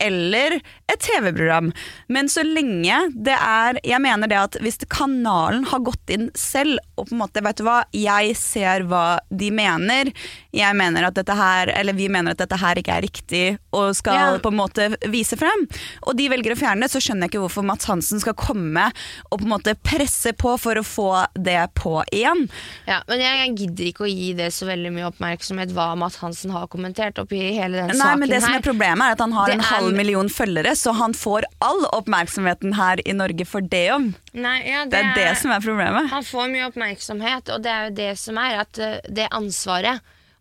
eller 0.00 0.56
et 0.88 1.00
TV-program. 1.00 1.72
Men 2.08 2.28
så 2.28 2.42
lenge 2.46 2.96
det 3.14 3.36
er 3.36 3.78
Jeg 3.84 4.00
mener 4.02 4.30
det 4.30 4.38
at 4.38 4.56
hvis 4.64 4.80
kanalen 4.90 5.66
har 5.68 5.82
gått 5.84 6.12
inn 6.12 6.30
selv 6.38 6.80
og 6.96 7.08
på 7.08 7.14
en 7.14 7.20
måte, 7.22 7.42
vet 7.44 7.60
du 7.60 7.64
hva, 7.66 7.82
jeg 7.96 8.34
ser 8.36 8.84
hva 8.88 9.20
de 9.28 9.50
mener, 9.54 10.10
jeg 10.52 10.76
mener 10.76 11.06
at 11.06 11.16
dette 11.16 11.34
her, 11.36 11.70
eller 11.72 11.96
vi 11.96 12.08
mener 12.12 12.34
at 12.34 12.42
dette 12.42 12.58
her 12.60 12.80
ikke 12.80 12.96
er 12.96 13.04
riktig 13.06 13.44
og 13.76 13.94
skal 13.96 14.18
yeah. 14.18 14.40
på 14.42 14.52
en 14.52 14.58
måte 14.58 14.88
vise 15.12 15.38
frem, 15.40 15.64
og 16.04 16.16
de 16.18 16.28
velger 16.32 16.54
å 16.54 16.58
fjerne 16.60 16.84
det, 16.84 16.90
så 16.92 17.00
skjønner 17.00 17.26
jeg 17.26 17.34
ikke 17.34 17.44
hvorfor 17.46 17.66
Mats 17.66 17.88
Hansen 17.88 18.20
skal 18.20 18.36
komme 18.38 18.90
og 19.30 19.40
på 19.40 19.46
en 19.46 19.52
måte 19.54 19.76
presse 19.80 20.34
på 20.36 20.56
for 20.60 20.80
å 20.80 20.84
få 20.86 21.10
det 21.38 21.62
på 21.78 21.96
igjen. 22.12 22.46
Ja, 22.88 23.00
men 23.08 23.24
jeg, 23.24 23.29
jeg 23.38 23.54
gidder 23.58 23.84
ikke 23.90 24.04
å 24.06 24.10
gi 24.10 24.32
det 24.38 24.48
så 24.52 24.66
veldig 24.68 24.90
mye 24.94 25.06
oppmerksomhet 25.10 25.72
hva 25.76 25.86
Matt 25.98 26.16
Hansen 26.22 26.50
har 26.54 26.66
kommentert 26.72 27.18
oppi 27.22 27.40
hele 27.56 27.80
den 27.80 27.88
Nei, 27.94 27.96
saken 27.98 28.18
men 28.22 28.28
det 28.32 28.40
som 28.42 28.54
er 28.54 28.60
Problemet 28.66 29.04
er 29.06 29.16
at 29.16 29.20
han 29.24 29.32
har 29.32 29.46
Det 29.46 29.54
en 29.54 29.60
er- 29.64 29.70
halv 29.74 29.96
million 29.96 30.28
følgere, 30.28 30.72
så 30.76 30.94
han 30.94 31.12
får 31.12 31.44
all 31.60 31.84
oppmerksomheten 31.92 32.74
her 32.74 33.00
i 33.06 33.12
Norge 33.12 33.46
for 33.46 33.60
det 33.60 33.90
om. 33.94 34.14
Nei, 34.34 34.56
ja, 34.70 34.84
Det 34.84 34.94
er 35.00 35.14
det 35.14 35.36
som 35.38 35.50
er 35.52 35.60
problemet. 35.60 36.08
Han 36.10 36.22
får 36.22 36.50
mye 36.50 36.68
oppmerksomhet, 36.70 37.48
og 37.54 37.62
det 37.62 37.70
er 37.70 37.88
jo 37.88 37.94
det 37.94 38.18
som 38.18 38.38
er 38.38 38.60
at 38.60 38.78
eh, 38.78 39.00
det 39.08 39.28
ansvaret 39.30 40.00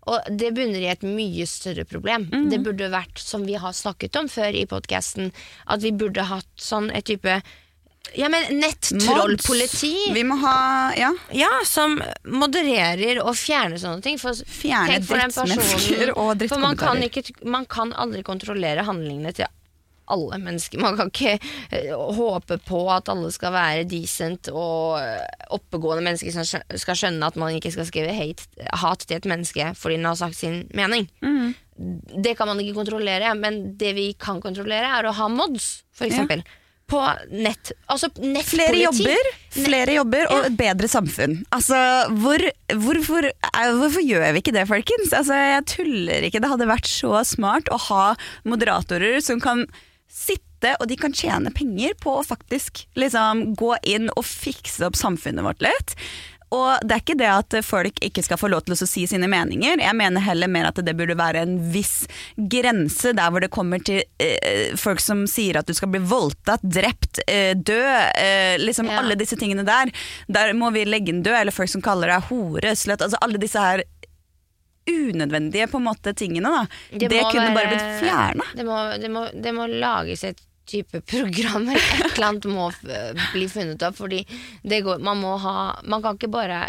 og 0.09 0.25
det 0.35 0.53
bunner 0.55 0.79
i 0.81 0.87
et 0.89 1.01
mye 1.05 1.45
større 1.45 1.83
problem. 1.85 2.29
Mhm. 2.31 2.49
Det 2.49 2.63
burde 2.65 2.89
vært, 2.89 3.17
som 3.19 3.43
vi 3.45 3.53
har 3.61 3.71
snakket 3.73 4.15
om 4.17 4.27
før 4.27 4.55
i 4.55 4.65
podkasten, 4.65 5.31
at 5.67 5.81
vi 5.81 5.91
burde 5.91 6.23
hatt 6.25 6.47
sånn 6.57 6.89
et 6.95 7.05
type 7.05 7.41
ja, 8.17 8.29
men 8.29 8.59
nettrollpoliti. 8.59 10.11
Vi 10.13 10.23
må 10.25 10.37
ha 10.41 10.93
Ja. 10.97 11.11
Ja, 11.35 11.49
som 11.65 11.99
modererer 12.25 13.21
og 13.23 13.35
fjerner 13.37 13.77
sånne 13.77 14.01
ting. 14.05 14.17
For, 14.21 14.33
Fjerne 14.33 14.99
drittmennesker 15.05 16.13
og 16.15 16.41
For 16.49 16.59
man 16.59 16.75
kan, 16.77 16.97
drittkommentarer. 16.99 17.05
ikke, 17.05 17.45
man 17.45 17.65
kan 17.69 17.93
aldri 17.93 18.23
kontrollere 18.25 18.85
handlingene 18.87 19.33
til 19.35 19.47
alle 20.09 20.39
mennesker. 20.41 20.81
Man 20.81 20.97
kan 20.97 21.11
ikke 21.11 21.35
eh, 21.71 21.91
håpe 21.93 22.57
på 22.65 22.79
at 22.89 23.11
alle 23.13 23.29
skal 23.31 23.53
være 23.53 23.85
decent 23.89 24.49
og 24.49 24.97
eh, 24.97 25.21
oppegående 25.53 26.01
mennesker 26.07 26.33
som 26.33 26.47
skal 26.81 26.97
skjønne 26.97 27.29
at 27.29 27.37
man 27.37 27.53
ikke 27.53 27.71
skal 27.75 27.85
skrive 27.85 28.15
hate, 28.17 28.47
hat 28.81 29.05
til 29.05 29.19
et 29.19 29.29
menneske 29.29 29.69
fordi 29.77 29.99
den 29.99 30.09
har 30.09 30.17
sagt 30.17 30.39
sin 30.39 30.63
mening. 30.73 31.05
Mm. 31.21 31.53
Det 32.25 32.33
kan 32.35 32.49
man 32.49 32.59
ikke 32.59 32.73
kontrollere, 32.81 33.35
men 33.37 33.77
det 33.77 33.93
vi 33.95 34.09
kan 34.19 34.41
kontrollere, 34.41 34.89
er 34.97 35.07
å 35.07 35.13
ha 35.15 35.29
mods, 35.31 35.83
for 35.93 36.09
Ja. 36.09 36.25
På 36.89 37.03
nett. 37.29 37.71
Altså 37.91 38.09
nettpoliti. 38.17 38.49
Flere 38.49 38.79
jobber, 38.81 39.29
flere 39.53 39.97
jobber 39.99 40.31
og 40.33 40.47
et 40.47 40.57
bedre 40.57 40.89
samfunn. 40.89 41.35
Altså, 41.55 41.77
hvor, 42.21 42.43
hvorfor, 42.85 43.29
eh, 43.29 43.73
hvorfor 43.77 44.05
gjør 44.05 44.25
vi 44.33 44.41
ikke 44.41 44.55
det, 44.55 44.65
folkens? 44.69 45.13
Altså, 45.13 45.37
jeg 45.37 45.67
tuller 45.75 46.25
ikke. 46.25 46.41
Det 46.41 46.49
hadde 46.49 46.69
vært 46.69 46.89
så 46.89 47.21
smart 47.27 47.69
å 47.73 47.77
ha 47.89 48.05
moderatorer 48.49 49.19
som 49.25 49.41
kan 49.43 49.67
sitte, 50.09 50.73
og 50.81 50.89
de 50.89 50.97
kan 50.99 51.13
tjene 51.15 51.53
penger 51.55 51.93
på 52.01 52.17
å 52.19 52.25
faktisk 52.25 52.83
liksom, 52.99 53.53
gå 53.59 53.75
inn 53.87 54.09
og 54.17 54.25
fikse 54.25 54.83
opp 54.89 54.97
samfunnet 54.99 55.45
vårt 55.45 55.61
litt. 55.63 55.95
Og 56.55 56.81
det 56.85 56.95
er 56.95 57.03
ikke 57.03 57.17
det 57.19 57.29
at 57.29 57.57
folk 57.65 57.99
ikke 58.05 58.23
skal 58.25 58.39
få 58.41 58.49
lov 58.49 58.63
til 58.65 58.73
å 58.73 58.87
si 58.89 59.05
sine 59.09 59.29
meninger. 59.29 59.81
Jeg 59.83 59.97
mener 59.97 60.23
heller 60.25 60.49
mer 60.51 60.69
at 60.71 60.79
det 60.85 60.95
burde 60.97 61.17
være 61.19 61.43
en 61.45 61.57
viss 61.73 62.07
grense 62.35 63.13
der 63.17 63.29
hvor 63.29 63.43
det 63.43 63.51
kommer 63.53 63.83
til 63.85 64.01
eh, 64.21 64.73
folk 64.79 65.01
som 65.03 65.25
sier 65.29 65.59
at 65.61 65.69
du 65.69 65.75
skal 65.77 65.91
bli 65.93 66.01
voldtatt, 66.09 66.63
drept, 66.65 67.21
eh, 67.27 67.53
død, 67.53 68.09
Eh, 68.19 68.57
liksom 68.59 68.89
Ja. 68.89 68.99
Alle 68.99 69.15
disse 69.15 69.37
tingene 69.37 69.63
der. 69.65 69.91
Der 70.27 70.53
må 70.53 70.71
vi 70.73 70.85
legge 70.85 71.13
en 71.13 71.23
død. 71.23 71.35
Eller 71.41 71.51
folk 71.51 71.69
som 71.69 71.81
kaller 71.81 72.07
deg 72.07 72.27
hore, 72.29 72.75
sløtt, 72.75 73.01
Altså 73.01 73.17
alle 73.21 73.37
disse 73.37 73.59
her 73.59 73.83
unødvendige 74.89 75.67
på 75.69 75.77
en 75.77 75.83
måte 75.85 76.13
tingene. 76.13 76.49
da 76.49 76.65
Det, 76.91 77.09
det 77.09 77.21
kunne 77.31 77.53
bare 77.53 77.67
blitt 77.67 78.01
fjerna. 78.01 78.45
Det 78.55 78.65
det, 79.01 79.43
det 79.43 79.53
må 79.53 79.67
lages 79.67 80.23
et 80.23 80.41
type 80.69 81.01
program 81.13 81.65
eller 81.69 81.81
et 81.81 82.13
eller 82.13 82.27
annet 82.29 82.45
må 82.53 82.69
f- 82.71 83.25
bli 83.33 83.47
funnet 83.51 83.83
opp. 83.89 83.97
Fordi 83.99 84.21
det 84.63 84.83
går, 84.85 85.01
man 85.03 85.19
må 85.23 85.35
ha 85.43 85.57
Man 85.89 86.05
kan 86.05 86.15
ikke 86.19 86.31
bare 86.37 86.67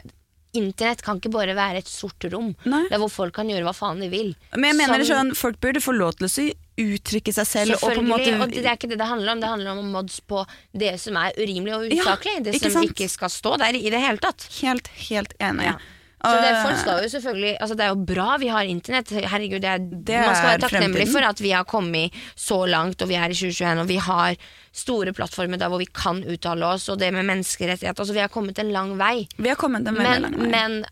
Internett 0.58 0.98
kan 1.06 1.20
ikke 1.20 1.30
bare 1.30 1.54
være 1.54 1.78
et 1.78 1.86
sort 1.86 2.24
rom 2.32 2.48
Nei. 2.66 2.80
der 2.90 2.98
hvor 2.98 3.06
folk 3.14 3.36
kan 3.36 3.46
gjøre 3.46 3.62
hva 3.68 3.70
faen 3.76 4.00
de 4.02 4.08
vil. 4.10 4.32
Men 4.56 4.72
jeg 4.72 4.78
mener 4.80 5.04
Som- 5.06 5.12
sånn, 5.30 5.36
folk 5.38 5.60
burde 5.62 5.78
få 5.84 5.94
lov 5.94 6.16
til 6.18 6.26
å 6.26 6.46
uttrykke 6.80 7.32
seg 7.36 7.46
selv. 7.46 7.76
Og 7.84 7.92
på 7.94 8.00
en 8.02 8.08
måte 8.08 8.32
og 8.34 8.50
det 8.50 8.64
er 8.66 8.74
ikke 8.74 8.88
det 8.90 8.98
det 8.98 9.06
handler 9.06 9.36
om. 9.36 9.44
Det 9.44 9.50
handler 9.52 9.78
om 9.78 9.92
mods 9.94 10.18
på 10.26 10.42
det 10.74 10.96
som 10.98 11.14
er 11.22 11.38
urimelig 11.38 11.76
og 11.76 11.86
Ja, 11.94 12.16
det 12.42 12.56
som 12.64 12.70
sant? 12.80 12.90
ikke 12.90 13.06
skal 13.12 13.30
stå 13.30 13.52
der 13.62 13.78
i 13.78 13.90
det 13.94 14.00
hele 14.02 14.18
tatt. 14.18 14.48
Helt, 14.58 14.88
helt 15.06 15.36
enig. 15.38 15.68
Ja. 15.70 15.76
Så 16.20 16.32
det, 16.44 16.48
folk 16.60 16.76
skal 16.82 17.02
jo 17.02 17.08
selvfølgelig 17.08 17.52
altså 17.64 17.74
Det 17.78 17.84
er 17.86 17.92
jo 17.94 18.04
bra 18.10 18.36
vi 18.42 18.48
har 18.52 18.68
internett. 18.68 19.08
Herregud, 19.08 19.60
det 19.62 19.70
er, 19.70 19.78
Det 19.80 20.18
Man 20.20 20.34
skal 20.36 20.50
er 20.50 20.52
være 20.52 20.62
takknemlig 20.66 21.06
for 21.08 21.24
at 21.24 21.40
vi 21.40 21.50
har 21.56 21.64
kommet 21.64 22.12
så 22.36 22.58
langt, 22.68 23.00
og 23.02 23.08
vi 23.08 23.16
er 23.16 23.32
i 23.32 23.38
2021, 23.38 23.80
og 23.80 23.88
vi 23.88 23.96
har 23.96 24.36
store 24.72 25.14
plattformer 25.16 25.56
der 25.60 25.72
hvor 25.72 25.80
vi 25.80 25.88
kan 25.96 26.20
uttale 26.28 26.66
oss, 26.66 26.88
og 26.92 26.98
det 27.00 27.08
med 27.16 27.24
menneskerettigheter. 27.24 28.00
Altså, 28.04 28.12
vi 28.16 28.20
har 28.20 28.28
kommet 28.28 28.58
en 28.60 28.72
lang 28.74 28.96
vei. 29.00 29.26
Vi 29.38 29.48
har 29.48 29.56
kommet 29.56 29.88
en 29.88 29.96
veldig 29.96 30.10
Men, 30.10 30.22
lang 30.28 30.36
vei. 30.40 30.50
men, 30.52 30.84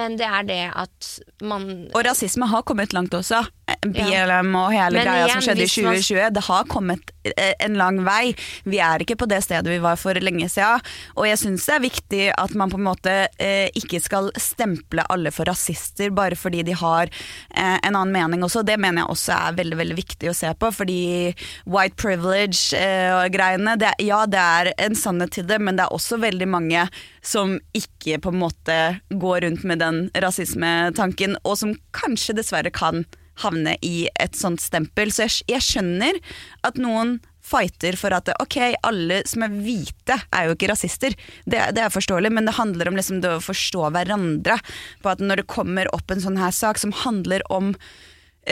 men 0.00 0.18
det 0.18 0.26
er 0.26 0.42
det 0.48 0.60
at 0.74 1.10
man 1.42 1.68
Og 1.94 2.04
rasisme 2.06 2.46
har 2.50 2.62
kommet 2.66 2.92
langt 2.96 3.14
også. 3.14 3.44
BLM 3.92 4.54
og 4.56 4.72
hele 4.72 4.96
Men 4.96 5.06
greia 5.06 5.26
igjen, 5.26 5.30
som 5.34 5.40
skjedde 5.48 5.60
i 5.60 5.66
hvis 5.66 5.84
man- 5.84 5.94
2020. 6.00 6.30
Det 6.34 6.42
har 6.48 6.64
kommet 6.64 7.10
eh, 7.36 7.54
en 7.60 7.74
lang 7.74 8.04
vei. 8.04 8.34
Vi 8.64 8.78
er 8.78 8.98
ikke 9.04 9.16
på 9.16 9.28
det 9.28 9.42
stedet 9.44 9.66
vi 9.68 9.78
var 9.78 9.96
for 9.96 10.14
lenge 10.14 10.48
siden. 10.48 10.80
Og 11.16 11.26
jeg 11.26 11.38
syns 11.38 11.66
det 11.66 11.74
er 11.74 11.80
viktig 11.84 12.22
at 12.38 12.54
man 12.54 12.70
på 12.70 12.76
en 12.80 12.84
måte 12.88 13.14
eh, 13.38 13.68
ikke 13.74 14.00
skal 14.00 14.30
stemple 14.40 15.04
alle 15.10 15.30
for 15.30 15.44
rasister 15.44 16.10
bare 16.10 16.36
fordi 16.36 16.62
de 16.64 16.72
har 16.72 17.06
eh, 17.54 17.78
en 17.82 17.94
annen 17.96 18.12
mening 18.12 18.42
også. 18.42 18.64
Det 18.64 18.78
mener 18.78 19.02
jeg 19.02 19.10
også 19.10 19.32
er 19.48 19.52
veldig 19.60 19.76
veldig 19.82 19.96
viktig 19.96 20.30
å 20.30 20.34
se 20.36 20.52
på. 20.54 20.72
Fordi 20.74 21.34
white 21.66 21.96
privilege 21.96 22.74
eh, 22.76 23.10
og 23.14 23.32
greiene, 23.32 23.76
det, 23.78 23.88
er- 23.94 24.04
ja 24.06 24.24
det 24.26 24.38
er 24.40 24.72
en 24.78 24.94
sannhet 24.94 25.30
til 25.36 25.46
det, 25.48 25.60
men 25.60 25.76
det 25.76 25.84
er 25.86 25.94
også 25.96 26.18
veldig 26.20 26.48
mange 26.48 26.88
som 27.24 27.58
ikke 27.74 28.18
på 28.20 28.28
en 28.34 28.40
måte 28.40 28.78
går 29.10 29.40
rundt 29.46 29.64
med 29.64 29.78
den 29.80 30.10
rasismetanken, 30.20 31.36
og 31.44 31.56
som 31.58 31.74
kanskje 31.96 32.34
dessverre 32.36 32.70
kan 32.74 33.04
havne 33.42 33.76
i 33.82 34.08
et 34.20 34.38
sånt 34.38 34.62
stempel. 34.62 35.12
Så 35.12 35.26
jeg, 35.26 35.44
jeg 35.56 35.66
skjønner 35.66 36.20
at 36.66 36.78
noen 36.80 37.18
fighter 37.44 37.98
for 38.00 38.14
at 38.16 38.30
ok, 38.40 38.56
alle 38.86 39.20
som 39.28 39.44
er 39.44 39.52
hvite 39.52 40.16
er 40.32 40.48
jo 40.48 40.56
ikke 40.56 40.70
rasister. 40.72 41.16
Det, 41.44 41.60
det 41.76 41.84
er 41.84 41.92
forståelig, 41.92 42.32
men 42.32 42.48
det 42.48 42.56
handler 42.56 42.88
om 42.88 42.96
liksom 42.98 43.20
det 43.24 43.36
å 43.36 43.44
forstå 43.44 43.90
hverandre. 43.94 44.58
På 45.04 45.12
at 45.12 45.22
når 45.22 45.42
det 45.42 45.52
kommer 45.52 45.90
opp 45.94 46.10
en 46.14 46.24
sånn 46.24 46.40
her 46.40 46.54
sak 46.56 46.80
som 46.80 46.94
handler 47.04 47.44
om 47.52 47.74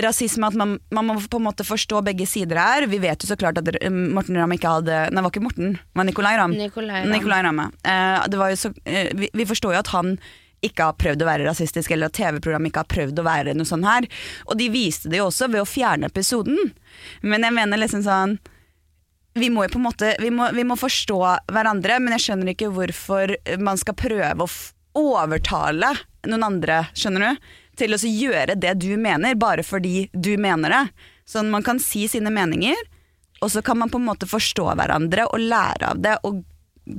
rasisme, 0.01 0.49
at 0.49 0.57
man, 0.57 0.79
man 0.95 1.09
må 1.09 1.19
på 1.21 1.41
en 1.41 1.47
måte 1.49 1.67
forstå 1.69 2.01
begge 2.07 2.27
sider 2.29 2.61
her. 2.61 2.87
Vi 2.89 3.01
vet 3.03 3.25
jo 3.25 3.29
så 3.29 3.37
klart 3.37 3.61
at 3.61 3.69
Morten 3.93 4.39
Ramm 4.41 4.55
ikke 4.57 4.77
hadde 4.79 5.03
Nei, 5.11 5.19
det 5.19 5.25
var 5.27 5.33
ikke 5.35 5.45
Morten, 5.45 5.75
det 5.77 6.01
var 6.01 6.09
Nicolay 6.09 6.39
Ramm. 6.41 6.55
Nicolay 6.57 7.09
Ramm. 7.09 7.49
Ramme. 7.49 7.67
Eh, 7.85 8.23
det 8.33 8.41
var 8.41 8.53
jo 8.53 8.61
så, 8.61 8.73
eh, 8.89 9.13
vi, 9.17 9.29
vi 9.37 9.49
forstår 9.49 9.77
jo 9.77 9.83
at 9.83 9.93
han 9.93 10.17
ikke 10.63 10.89
har 10.89 10.99
prøvd 10.99 11.25
å 11.25 11.29
være 11.29 11.47
rasistisk, 11.49 11.91
eller 11.91 12.11
at 12.11 12.17
TV-programmet 12.17 12.71
ikke 12.71 12.85
har 12.85 12.93
prøvd 12.93 13.21
å 13.21 13.27
være 13.27 13.55
noe 13.59 13.69
sånn 13.69 13.87
her. 13.87 14.07
Og 14.49 14.59
de 14.61 14.69
viste 14.73 15.11
det 15.11 15.21
jo 15.21 15.29
også 15.29 15.51
ved 15.53 15.65
å 15.65 15.69
fjerne 15.69 16.11
episoden. 16.11 16.73
Men 17.27 17.47
jeg 17.47 17.57
mener 17.59 17.83
liksom 17.83 18.05
sånn 18.07 18.39
vi 19.35 19.49
må 19.49 19.65
jo 19.65 19.73
på 19.73 19.81
en 19.81 19.87
måte 19.87 20.11
vi 20.21 20.29
må, 20.35 20.51
vi 20.53 20.65
må 20.69 20.77
forstå 20.77 21.19
hverandre, 21.53 21.99
men 22.05 22.17
jeg 22.17 22.27
skjønner 22.27 22.53
ikke 22.53 22.71
hvorfor 22.75 23.33
man 23.65 23.81
skal 23.81 23.97
prøve 23.97 24.45
å 24.45 24.51
overtale 24.99 25.95
noen 26.29 26.45
andre, 26.47 26.83
skjønner 26.93 27.25
du? 27.25 27.53
Til 27.81 27.97
å 27.97 28.01
gjøre 28.05 28.59
det 28.61 28.75
du 28.85 28.91
mener, 29.01 29.35
bare 29.41 29.65
fordi 29.65 30.11
du 30.13 30.35
mener 30.37 30.75
det. 30.75 30.83
Sånn 31.25 31.49
man 31.51 31.65
kan 31.65 31.81
si 31.81 32.05
sine 32.13 32.31
meninger, 32.35 32.77
og 33.41 33.51
så 33.55 33.63
kan 33.65 33.81
man 33.81 33.91
på 33.91 33.99
en 33.99 34.07
måte 34.11 34.29
forstå 34.29 34.69
hverandre 34.77 35.25
og 35.33 35.41
lære 35.41 35.95
av 35.95 36.03
det 36.05 36.19
og 36.29 36.43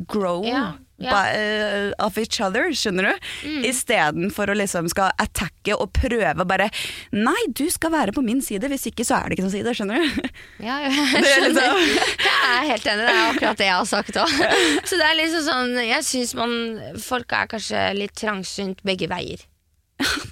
grow 0.10 0.42
ja. 0.48 0.74
By, 1.10 1.24
uh, 1.36 2.06
of 2.06 2.18
each 2.22 2.40
other, 2.44 2.70
skjønner 2.76 3.10
du? 3.10 3.28
Mm. 3.50 3.64
Istedenfor 3.70 4.52
å 4.54 4.56
liksom 4.58 4.88
skal 4.92 5.12
attacke 5.22 5.76
og 5.78 5.92
prøve 5.96 6.46
bare 6.48 6.70
Nei, 7.16 7.38
du 7.56 7.66
skal 7.74 7.92
være 7.94 8.14
på 8.16 8.24
min 8.26 8.42
side, 8.46 8.68
hvis 8.72 8.88
ikke 8.92 9.06
så 9.08 9.20
er 9.20 9.30
det 9.32 9.38
ikke 9.38 9.46
noen 9.48 9.56
side, 9.56 9.74
skjønner 9.78 10.02
du? 10.04 10.28
Ja, 10.64 10.80
jeg 10.86 10.92
er 10.92 11.30
skjønner. 11.30 11.48
liksom- 11.48 12.12
Jeg 12.44 12.60
er 12.60 12.68
helt 12.70 12.86
enig, 12.92 13.08
det 13.08 13.14
er 13.16 13.24
akkurat 13.32 13.58
det 13.60 13.66
jeg 13.70 13.76
har 13.80 13.88
sagt 13.90 14.18
òg. 14.22 14.34
Så 14.90 14.98
det 15.00 15.06
er 15.08 15.16
liksom 15.18 15.44
sånn 15.48 15.72
Jeg 15.88 16.06
syns 16.06 16.34
man 16.38 16.54
Folk 17.02 17.34
er 17.34 17.48
kanskje 17.52 17.82
litt 17.98 18.14
trangsynt 18.20 18.84
begge 18.86 19.08
veier. 19.12 19.42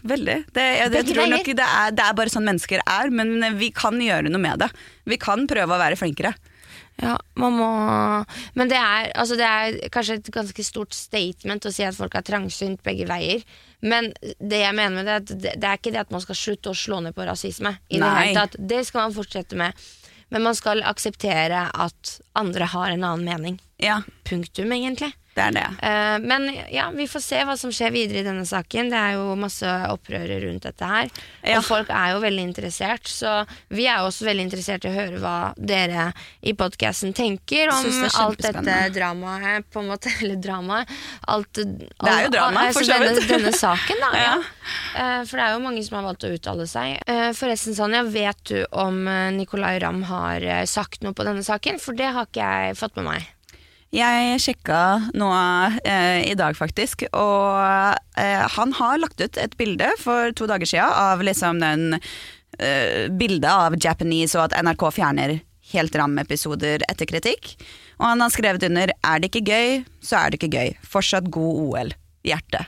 Veldig. 0.04 0.36
Det, 0.52 0.64
jeg, 0.76 0.92
jeg 0.98 1.06
tror 1.14 1.30
nok 1.32 1.50
det 1.56 1.66
er, 1.66 1.92
det 1.96 2.04
er 2.04 2.16
bare 2.18 2.32
sånn 2.34 2.48
mennesker 2.48 2.82
er, 2.84 3.12
men 3.14 3.38
vi 3.60 3.70
kan 3.76 3.96
gjøre 4.02 4.32
noe 4.34 4.42
med 4.42 4.60
det. 4.64 4.68
Vi 5.08 5.18
kan 5.22 5.46
prøve 5.50 5.76
å 5.78 5.80
være 5.82 5.98
flinkere. 6.00 6.34
Ja, 7.02 7.16
man 7.40 7.56
må 7.58 7.70
Men 8.54 8.70
det 8.70 8.78
er, 8.78 9.10
altså 9.18 9.38
det 9.40 9.48
er 9.48 9.78
kanskje 9.94 10.20
et 10.20 10.32
ganske 10.34 10.66
stort 10.66 10.94
statement 10.94 11.66
å 11.66 11.74
si 11.74 11.86
at 11.86 11.98
folk 11.98 12.14
er 12.18 12.26
trangsynt 12.28 12.84
begge 12.86 13.08
veier. 13.10 13.42
Men 13.82 14.12
det 14.38 14.62
jeg 14.62 14.78
mener 14.78 15.00
med 15.00 15.10
det, 15.10 15.16
er 15.16 15.24
at 15.24 15.32
det, 15.32 15.56
det 15.58 15.70
er 15.70 15.80
ikke 15.80 15.96
det 15.96 16.04
at 16.04 16.14
man 16.14 16.22
skal 16.24 16.38
slutte 16.38 16.74
å 16.74 16.78
slå 16.78 17.02
ned 17.02 17.18
på 17.18 17.26
rasisme. 17.26 17.74
I 17.90 17.98
det, 17.98 18.12
hele 18.20 18.44
tatt. 18.44 18.60
det 18.60 18.84
skal 18.88 19.08
man 19.08 19.18
fortsette 19.18 19.58
med. 19.58 19.88
Men 20.32 20.46
man 20.46 20.56
skal 20.56 20.84
akseptere 20.88 21.66
at 21.74 22.14
andre 22.40 22.70
har 22.72 22.94
en 22.94 23.04
annen 23.04 23.26
mening. 23.28 23.58
Ja, 23.82 24.00
Punktum, 24.28 24.72
egentlig. 24.72 25.12
Det 25.32 25.44
er 25.46 25.54
det. 25.56 25.67
Uh, 25.80 26.17
men 26.28 26.48
ja, 26.74 26.89
vi 26.91 27.06
får 27.08 27.24
se 27.24 27.38
hva 27.48 27.56
som 27.60 27.72
skjer 27.72 27.94
videre 27.96 28.20
i 28.20 28.26
denne 28.26 28.44
saken. 28.48 28.89
Det 28.91 29.00
er 29.00 29.15
jo 29.15 29.38
masse 29.39 29.70
opprør 29.88 30.34
rundt 30.44 30.67
dette 30.67 30.89
her. 30.89 31.08
Ja. 31.39 31.62
Og 31.62 31.65
folk 31.70 31.91
er 31.94 32.12
jo 32.15 32.20
veldig 32.24 32.44
interessert. 32.50 33.08
Så 33.08 33.32
vi 33.72 33.88
er 33.88 34.02
jo 34.02 34.10
også 34.10 34.28
veldig 34.28 34.50
interessert 34.50 34.86
i 34.88 34.91
å 34.91 34.96
høre 34.96 35.22
hva 35.24 35.38
dere 35.56 36.10
i 36.44 36.56
podkasten 36.58 37.15
tenker 37.15 37.72
om 37.72 37.88
det 37.88 38.12
alt 38.20 38.44
dette 38.44 38.78
dramaet, 38.98 39.72
på 39.72 39.84
en 39.84 39.91
måte. 39.94 40.12
Eller 40.22 40.39
dramaet. 40.44 40.91
Alt, 41.32 41.63
Det 41.63 42.12
er 42.12 42.26
jo 42.28 42.36
drama, 42.36 42.67
for 42.76 42.84
så 42.84 43.00
denne, 43.00 43.15
vidt. 43.15 43.32
denne 43.32 43.56
saken, 43.56 44.04
da. 44.04 44.13
ja. 44.28 44.38
Eh, 45.00 45.20
for 45.30 45.39
det 45.39 45.46
er 45.46 45.56
jo 45.56 45.63
mange 45.63 45.84
som 45.88 46.02
har 46.02 46.10
valgt 46.12 46.28
å 46.28 46.34
uttale 46.36 46.67
seg. 46.67 47.00
Uh, 47.08 47.30
forresten, 47.38 47.78
Sanja, 47.78 48.04
vet 48.04 48.44
du 48.52 48.58
om 48.76 49.06
Nicolay 49.38 49.80
Ramm 49.80 50.04
har 50.12 50.44
sagt 50.67 51.06
noe 51.06 51.15
på 51.15 51.24
denne 51.28 51.46
saken? 51.48 51.80
For 51.80 51.96
det 51.96 52.12
har 52.12 52.28
ikke 52.28 52.44
jeg 52.44 52.82
fått 52.84 53.00
med 53.00 53.13
meg. 53.13 53.38
Jeg 53.91 54.39
sjekka 54.39 55.12
noe 55.19 55.39
eh, 55.84 56.23
i 56.32 56.36
dag, 56.39 56.56
faktisk, 56.56 57.04
og 57.12 57.60
eh, 58.15 58.43
han 58.56 58.71
har 58.77 59.01
lagt 59.01 59.19
ut 59.19 59.36
et 59.36 59.58
bilde 59.60 59.89
for 59.99 60.32
to 60.32 60.47
dager 60.47 60.69
siden 60.69 60.95
av 60.95 61.23
liksom 61.27 61.60
den 61.60 61.97
eh, 61.97 63.12
bildet 63.12 63.51
av 63.51 63.75
Japanese 63.75 64.39
og 64.39 64.47
at 64.47 64.56
NRK 64.63 64.88
fjerner 64.95 65.41
helt 65.73 65.95
ram-episoder 65.99 66.86
etter 66.88 67.10
kritikk. 67.10 67.58
Og 67.99 68.08
han 68.13 68.23
har 68.23 68.32
skrevet 68.32 68.63
under 68.63 68.95
'er 68.95 69.19
det 69.19 69.27
ikke 69.27 69.51
gøy, 69.51 69.84
så 69.99 70.23
er 70.23 70.32
det 70.32 70.39
ikke 70.39 70.56
gøy'. 70.56 70.77
Fortsatt 70.88 71.27
god 71.27 71.60
OL. 71.67 71.91
Hjerte. 72.23 72.63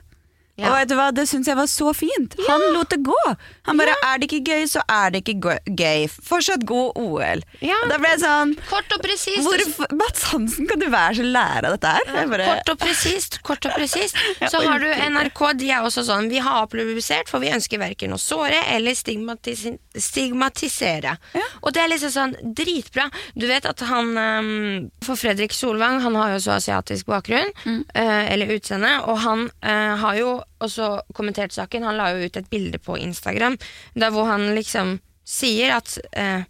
Ja. 0.54 0.70
Og 0.70 0.76
vet 0.78 0.90
du 0.92 0.94
hva, 0.94 1.08
det 1.10 1.24
syns 1.26 1.48
jeg 1.50 1.58
var 1.58 1.66
så 1.66 1.90
fint. 1.98 2.36
Han 2.46 2.62
lot 2.76 2.92
det 2.94 3.00
gå. 3.02 3.22
Han 3.66 3.80
bare 3.80 3.96
'er 4.06 4.20
det 4.22 4.28
ikke 4.30 4.52
gøy, 4.54 4.68
så 4.70 4.84
er 4.86 5.10
det 5.10 5.24
ikke 5.24 5.58
gøy'. 5.66 6.06
Fortsatt 6.22 6.66
god 6.66 6.94
OL. 6.96 7.42
Ja. 7.62 7.80
Og 7.82 7.90
da 7.90 7.98
ble 7.98 8.12
jeg 8.14 8.20
sånn 8.22 8.54
Kort 8.70 8.94
og 8.94 9.02
presist. 9.02 9.42
Hvorfor, 9.42 9.88
Mats 9.98 10.24
Hansen, 10.30 10.68
kan 10.68 10.80
du 10.80 10.90
være 10.94 11.16
så 11.16 11.26
lære 11.26 11.66
av 11.66 11.74
dette 11.74 11.88
her? 11.88 12.28
Bare, 12.30 12.46
Kort 12.46 12.70
og 12.70 12.78
presist, 12.78 13.40
kort 13.42 13.66
og 13.66 13.74
presist. 13.74 14.16
Så 14.52 14.62
har 14.62 14.78
du 14.80 14.86
NRK, 14.86 15.58
de 15.58 15.72
er 15.72 15.82
også 15.82 16.06
sånn 16.06 16.30
Vi 16.30 16.38
har 16.38 16.68
publisert, 16.68 17.30
for 17.30 17.40
vi 17.40 17.50
ønsker 17.50 17.80
verken 17.80 18.14
å 18.14 18.22
såre 18.22 18.62
eller 18.76 18.94
stigmatis 18.94 19.66
stigmatisere. 19.98 21.18
Og 21.64 21.74
det 21.74 21.82
er 21.82 21.90
liksom 21.90 22.14
sånn 22.14 22.36
dritbra. 22.54 23.10
Du 23.34 23.48
vet 23.48 23.66
at 23.66 23.80
han 23.90 24.14
um, 24.18 24.92
For 25.02 25.16
Fredrik 25.18 25.54
Solvang, 25.54 26.02
han 26.02 26.16
har 26.16 26.36
jo 26.36 26.40
så 26.46 26.58
asiatisk 26.60 27.10
bakgrunn, 27.10 27.50
eh, 27.66 28.34
eller 28.34 28.54
utseende, 28.54 29.00
og 29.08 29.18
han 29.24 29.50
uh, 29.66 29.96
har 29.98 30.16
jo 30.20 30.43
også 30.64 30.90
kommentert 31.16 31.56
saken. 31.56 31.86
Han 31.88 32.00
la 32.00 32.12
jo 32.14 32.28
ut 32.28 32.40
et 32.40 32.50
bilde 32.52 32.80
på 32.82 32.98
Instagram 33.00 33.58
der 33.96 34.14
hvor 34.14 34.30
han 34.30 34.54
liksom 34.58 34.98
sier 35.28 35.78
at 35.78 35.98
eh, 36.18 36.44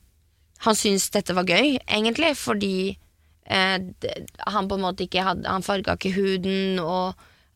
han 0.64 0.78
syns 0.80 1.10
dette 1.12 1.36
var 1.36 1.48
gøy, 1.50 1.78
egentlig, 1.84 2.32
fordi 2.40 2.96
eh, 3.46 3.78
han 4.48 4.70
på 4.70 4.80
en 4.80 4.86
måte 4.86 5.06
ikke 5.06 5.26
hadde 5.26 5.50
Han 5.50 5.66
farga 5.66 5.98
ikke 5.98 6.14
huden, 6.16 6.80
og 6.80 7.14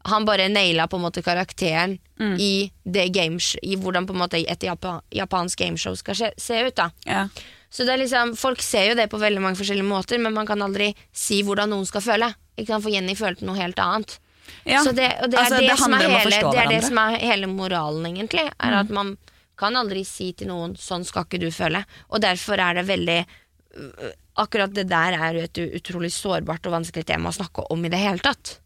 han 0.08 0.26
bare 0.28 0.50
naila 0.52 0.88
på 0.88 1.00
en 1.00 1.06
måte 1.08 1.23
karakteren 1.23 1.97
i 2.39 2.71
det 2.84 3.10
games, 3.13 3.56
i 3.62 3.76
hvordan 3.76 4.08
på 4.08 4.13
en 4.15 4.21
måte 4.21 4.39
et 4.39 4.63
japa, 4.63 5.02
japansk 5.12 5.60
gameshow 5.60 5.95
skal 5.95 6.15
se, 6.15 6.32
se 6.38 6.62
ut. 6.67 6.76
da 6.76 6.89
ja. 7.06 7.28
Så 7.69 7.84
det 7.84 7.93
er 7.93 8.02
liksom, 8.04 8.36
Folk 8.39 8.62
ser 8.63 8.91
jo 8.91 8.95
det 8.95 9.10
på 9.12 9.19
veldig 9.19 9.41
mange 9.43 9.60
forskjellige 9.60 9.88
måter, 9.88 10.21
men 10.23 10.34
man 10.34 10.47
kan 10.47 10.62
aldri 10.63 10.93
si 11.12 11.41
hvordan 11.43 11.69
noen 11.73 11.86
skal 11.86 12.02
føle. 12.06 12.32
Ikke 12.56 12.71
sant? 12.71 12.86
For 12.86 12.93
Jenny 12.93 13.15
følte 13.19 13.45
noe 13.47 13.60
helt 13.60 13.80
annet. 13.84 14.17
Ja, 14.66 14.84
Så 14.84 14.94
det, 14.96 15.10
og 15.24 15.32
det 15.32 15.40
altså, 15.40 15.56
er 15.56 15.62
det, 15.62 15.70
det 15.70 15.80
som 15.80 15.96
er 15.96 16.06
hele, 16.06 16.44
det 16.52 16.62
er 16.62 16.72
det 16.72 16.84
som 16.86 17.02
er 17.02 17.18
hele 17.24 17.50
moralen, 17.52 18.06
egentlig. 18.12 18.46
Er 18.60 18.78
at 18.82 18.94
man 18.94 19.16
kan 19.58 19.76
aldri 19.76 20.04
si 20.06 20.32
til 20.38 20.52
noen 20.52 20.76
'sånn 20.78 21.06
skal 21.06 21.26
ikke 21.26 21.42
du 21.42 21.50
føle'. 21.50 21.84
Og 22.10 22.22
derfor 22.22 22.62
er 22.62 22.78
det 22.78 22.88
veldig 22.88 23.20
øh, 23.26 24.14
Akkurat 24.38 24.70
det 24.70 24.84
der 24.86 25.16
er 25.18 25.34
jo 25.34 25.42
et 25.48 25.58
utrolig 25.80 26.12
sårbart 26.14 26.68
og 26.70 26.76
vanskelig 26.76 27.08
tema 27.10 27.32
å 27.32 27.34
snakke 27.34 27.64
om 27.74 27.86
i 27.86 27.90
det 27.90 27.98
hele 27.98 28.22
tatt. 28.22 28.60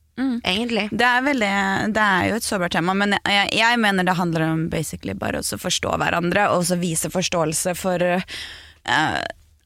Egentlig. 0.43 0.89
Det 0.91 1.05
er, 1.05 1.21
veldig, 1.25 1.51
det 1.95 2.03
er 2.03 2.25
jo 2.29 2.37
et 2.37 2.45
sårbart 2.45 2.75
tema, 2.75 2.93
men 2.97 3.15
jeg, 3.15 3.51
jeg 3.57 3.79
mener 3.81 4.05
det 4.05 4.17
handler 4.19 4.45
om 4.49 4.65
basically 4.71 5.15
bare 5.17 5.41
å 5.41 5.59
forstå 5.61 5.95
hverandre, 6.01 6.49
og 6.53 6.65
så 6.67 6.77
vise 6.81 7.11
forståelse 7.13 7.73
for 7.79 8.03
uh, 8.03 9.21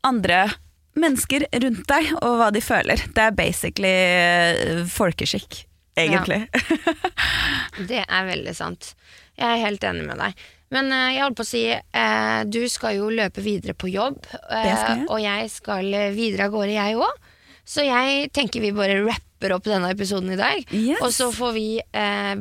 andre 0.06 0.40
mennesker 0.96 1.48
rundt 1.66 1.84
deg, 1.92 2.12
og 2.22 2.38
hva 2.40 2.52
de 2.56 2.64
føler. 2.64 3.04
Det 3.16 3.26
er 3.26 3.36
basically 3.36 3.96
uh, 3.98 4.84
folkeskikk, 4.92 5.66
egentlig. 6.00 6.46
Det 7.92 8.04
er 8.04 8.28
veldig 8.30 8.56
sant. 8.56 8.94
Jeg 9.36 9.48
er 9.48 9.66
helt 9.66 9.84
enig 9.88 10.06
med 10.08 10.22
deg. 10.22 10.44
Men 10.74 10.92
eh, 10.96 11.14
jeg 11.16 11.26
holdt 11.26 11.40
på 11.40 11.46
å 11.46 11.50
si, 11.50 11.64
eh, 11.76 12.40
du 12.48 12.62
skal 12.72 12.98
jo 12.98 13.12
løpe 13.14 13.44
videre 13.46 13.76
på 13.78 13.92
jobb, 13.92 14.22
skal 14.26 14.66
jeg. 14.66 15.06
og 15.10 15.22
jeg 15.22 15.52
skal 15.54 15.96
videre 16.16 16.48
av 16.48 16.56
gårde, 16.56 16.76
jeg 16.76 17.00
òg. 17.00 17.32
Så 17.66 17.86
jeg 17.86 18.30
tenker 18.34 18.62
vi 18.62 18.74
bare 18.78 19.00
rapper 19.02 19.56
opp 19.56 19.66
denne 19.66 19.90
episoden 19.94 20.36
i 20.36 20.40
dag. 20.40 20.62
Yes. 20.70 21.02
Og 21.02 21.14
så 21.16 21.32
får 21.34 21.56
vi 21.56 21.70
eh, 21.82 22.36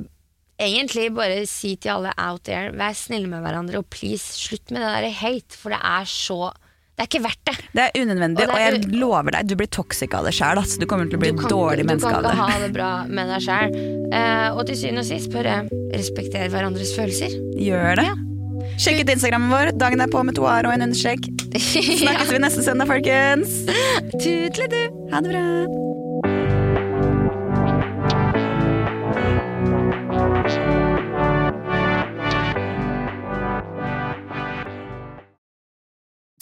egentlig 0.60 1.08
bare 1.16 1.44
si 1.50 1.74
til 1.80 1.96
alle 1.96 2.12
out 2.20 2.44
there, 2.48 2.72
vær 2.76 2.94
snille 2.96 3.30
med 3.30 3.44
hverandre, 3.44 3.80
og 3.80 3.88
please, 3.92 4.36
slutt 4.36 4.74
med 4.74 4.84
det 4.84 4.92
der 4.92 5.16
hate, 5.22 5.56
for 5.58 5.74
det 5.74 5.80
er 5.80 6.10
så 6.10 6.52
Det 6.94 7.02
er 7.02 7.08
ikke 7.08 7.24
verdt 7.24 7.40
det. 7.48 7.54
Det 7.74 7.84
er 7.84 7.96
unødvendig, 8.04 8.44
Og 8.44 8.52
og, 8.52 8.54
det 8.54 8.62
er 8.62 8.76
jeg 8.76 8.98
lover 9.00 9.34
deg, 9.34 9.48
du 9.50 9.56
blir 9.58 9.70
toxic 9.74 10.14
av 10.14 10.28
det 10.28 10.34
sjæl. 10.36 10.60
Altså. 10.62 10.78
Du 10.78 10.86
kommer 10.90 11.08
til 11.10 11.18
å 11.18 11.22
bli 11.24 11.32
dårlig 11.34 11.86
menneske 11.88 12.12
av 12.12 12.22
det 12.22 12.30
du 12.30 12.38
kan 12.38 12.44
ikke 12.44 12.54
ha 12.54 12.60
det 12.62 12.72
bra 12.76 12.90
med 13.10 13.32
deg 13.34 13.46
sjæl. 13.48 13.74
Uh, 14.14 14.48
og 14.54 14.62
til 14.68 14.78
syvende 14.78 15.02
og 15.02 15.08
sist, 15.10 15.32
bare 15.34 15.56
respekter 15.90 16.46
hverandres 16.54 16.94
følelser. 16.94 17.34
Gjør 17.58 17.98
det. 17.98 18.08
Sjekk 18.78 19.02
ut 19.02 19.14
Instagrammen 19.16 19.50
vår. 19.50 19.72
Dagen 19.78 20.06
er 20.06 20.10
på 20.10 20.22
med 20.26 20.38
to 20.38 20.46
a-er 20.46 20.70
og 20.70 20.76
en 20.76 20.86
understrek. 20.86 21.26
Snakkes 22.04 22.30
vi 22.30 22.42
neste 22.46 22.62
søndag, 22.66 22.90
folkens. 22.90 23.64
Tudelidu! 24.14 24.84
Ha 25.10 25.24
det 25.24 25.34
bra. 25.34 25.82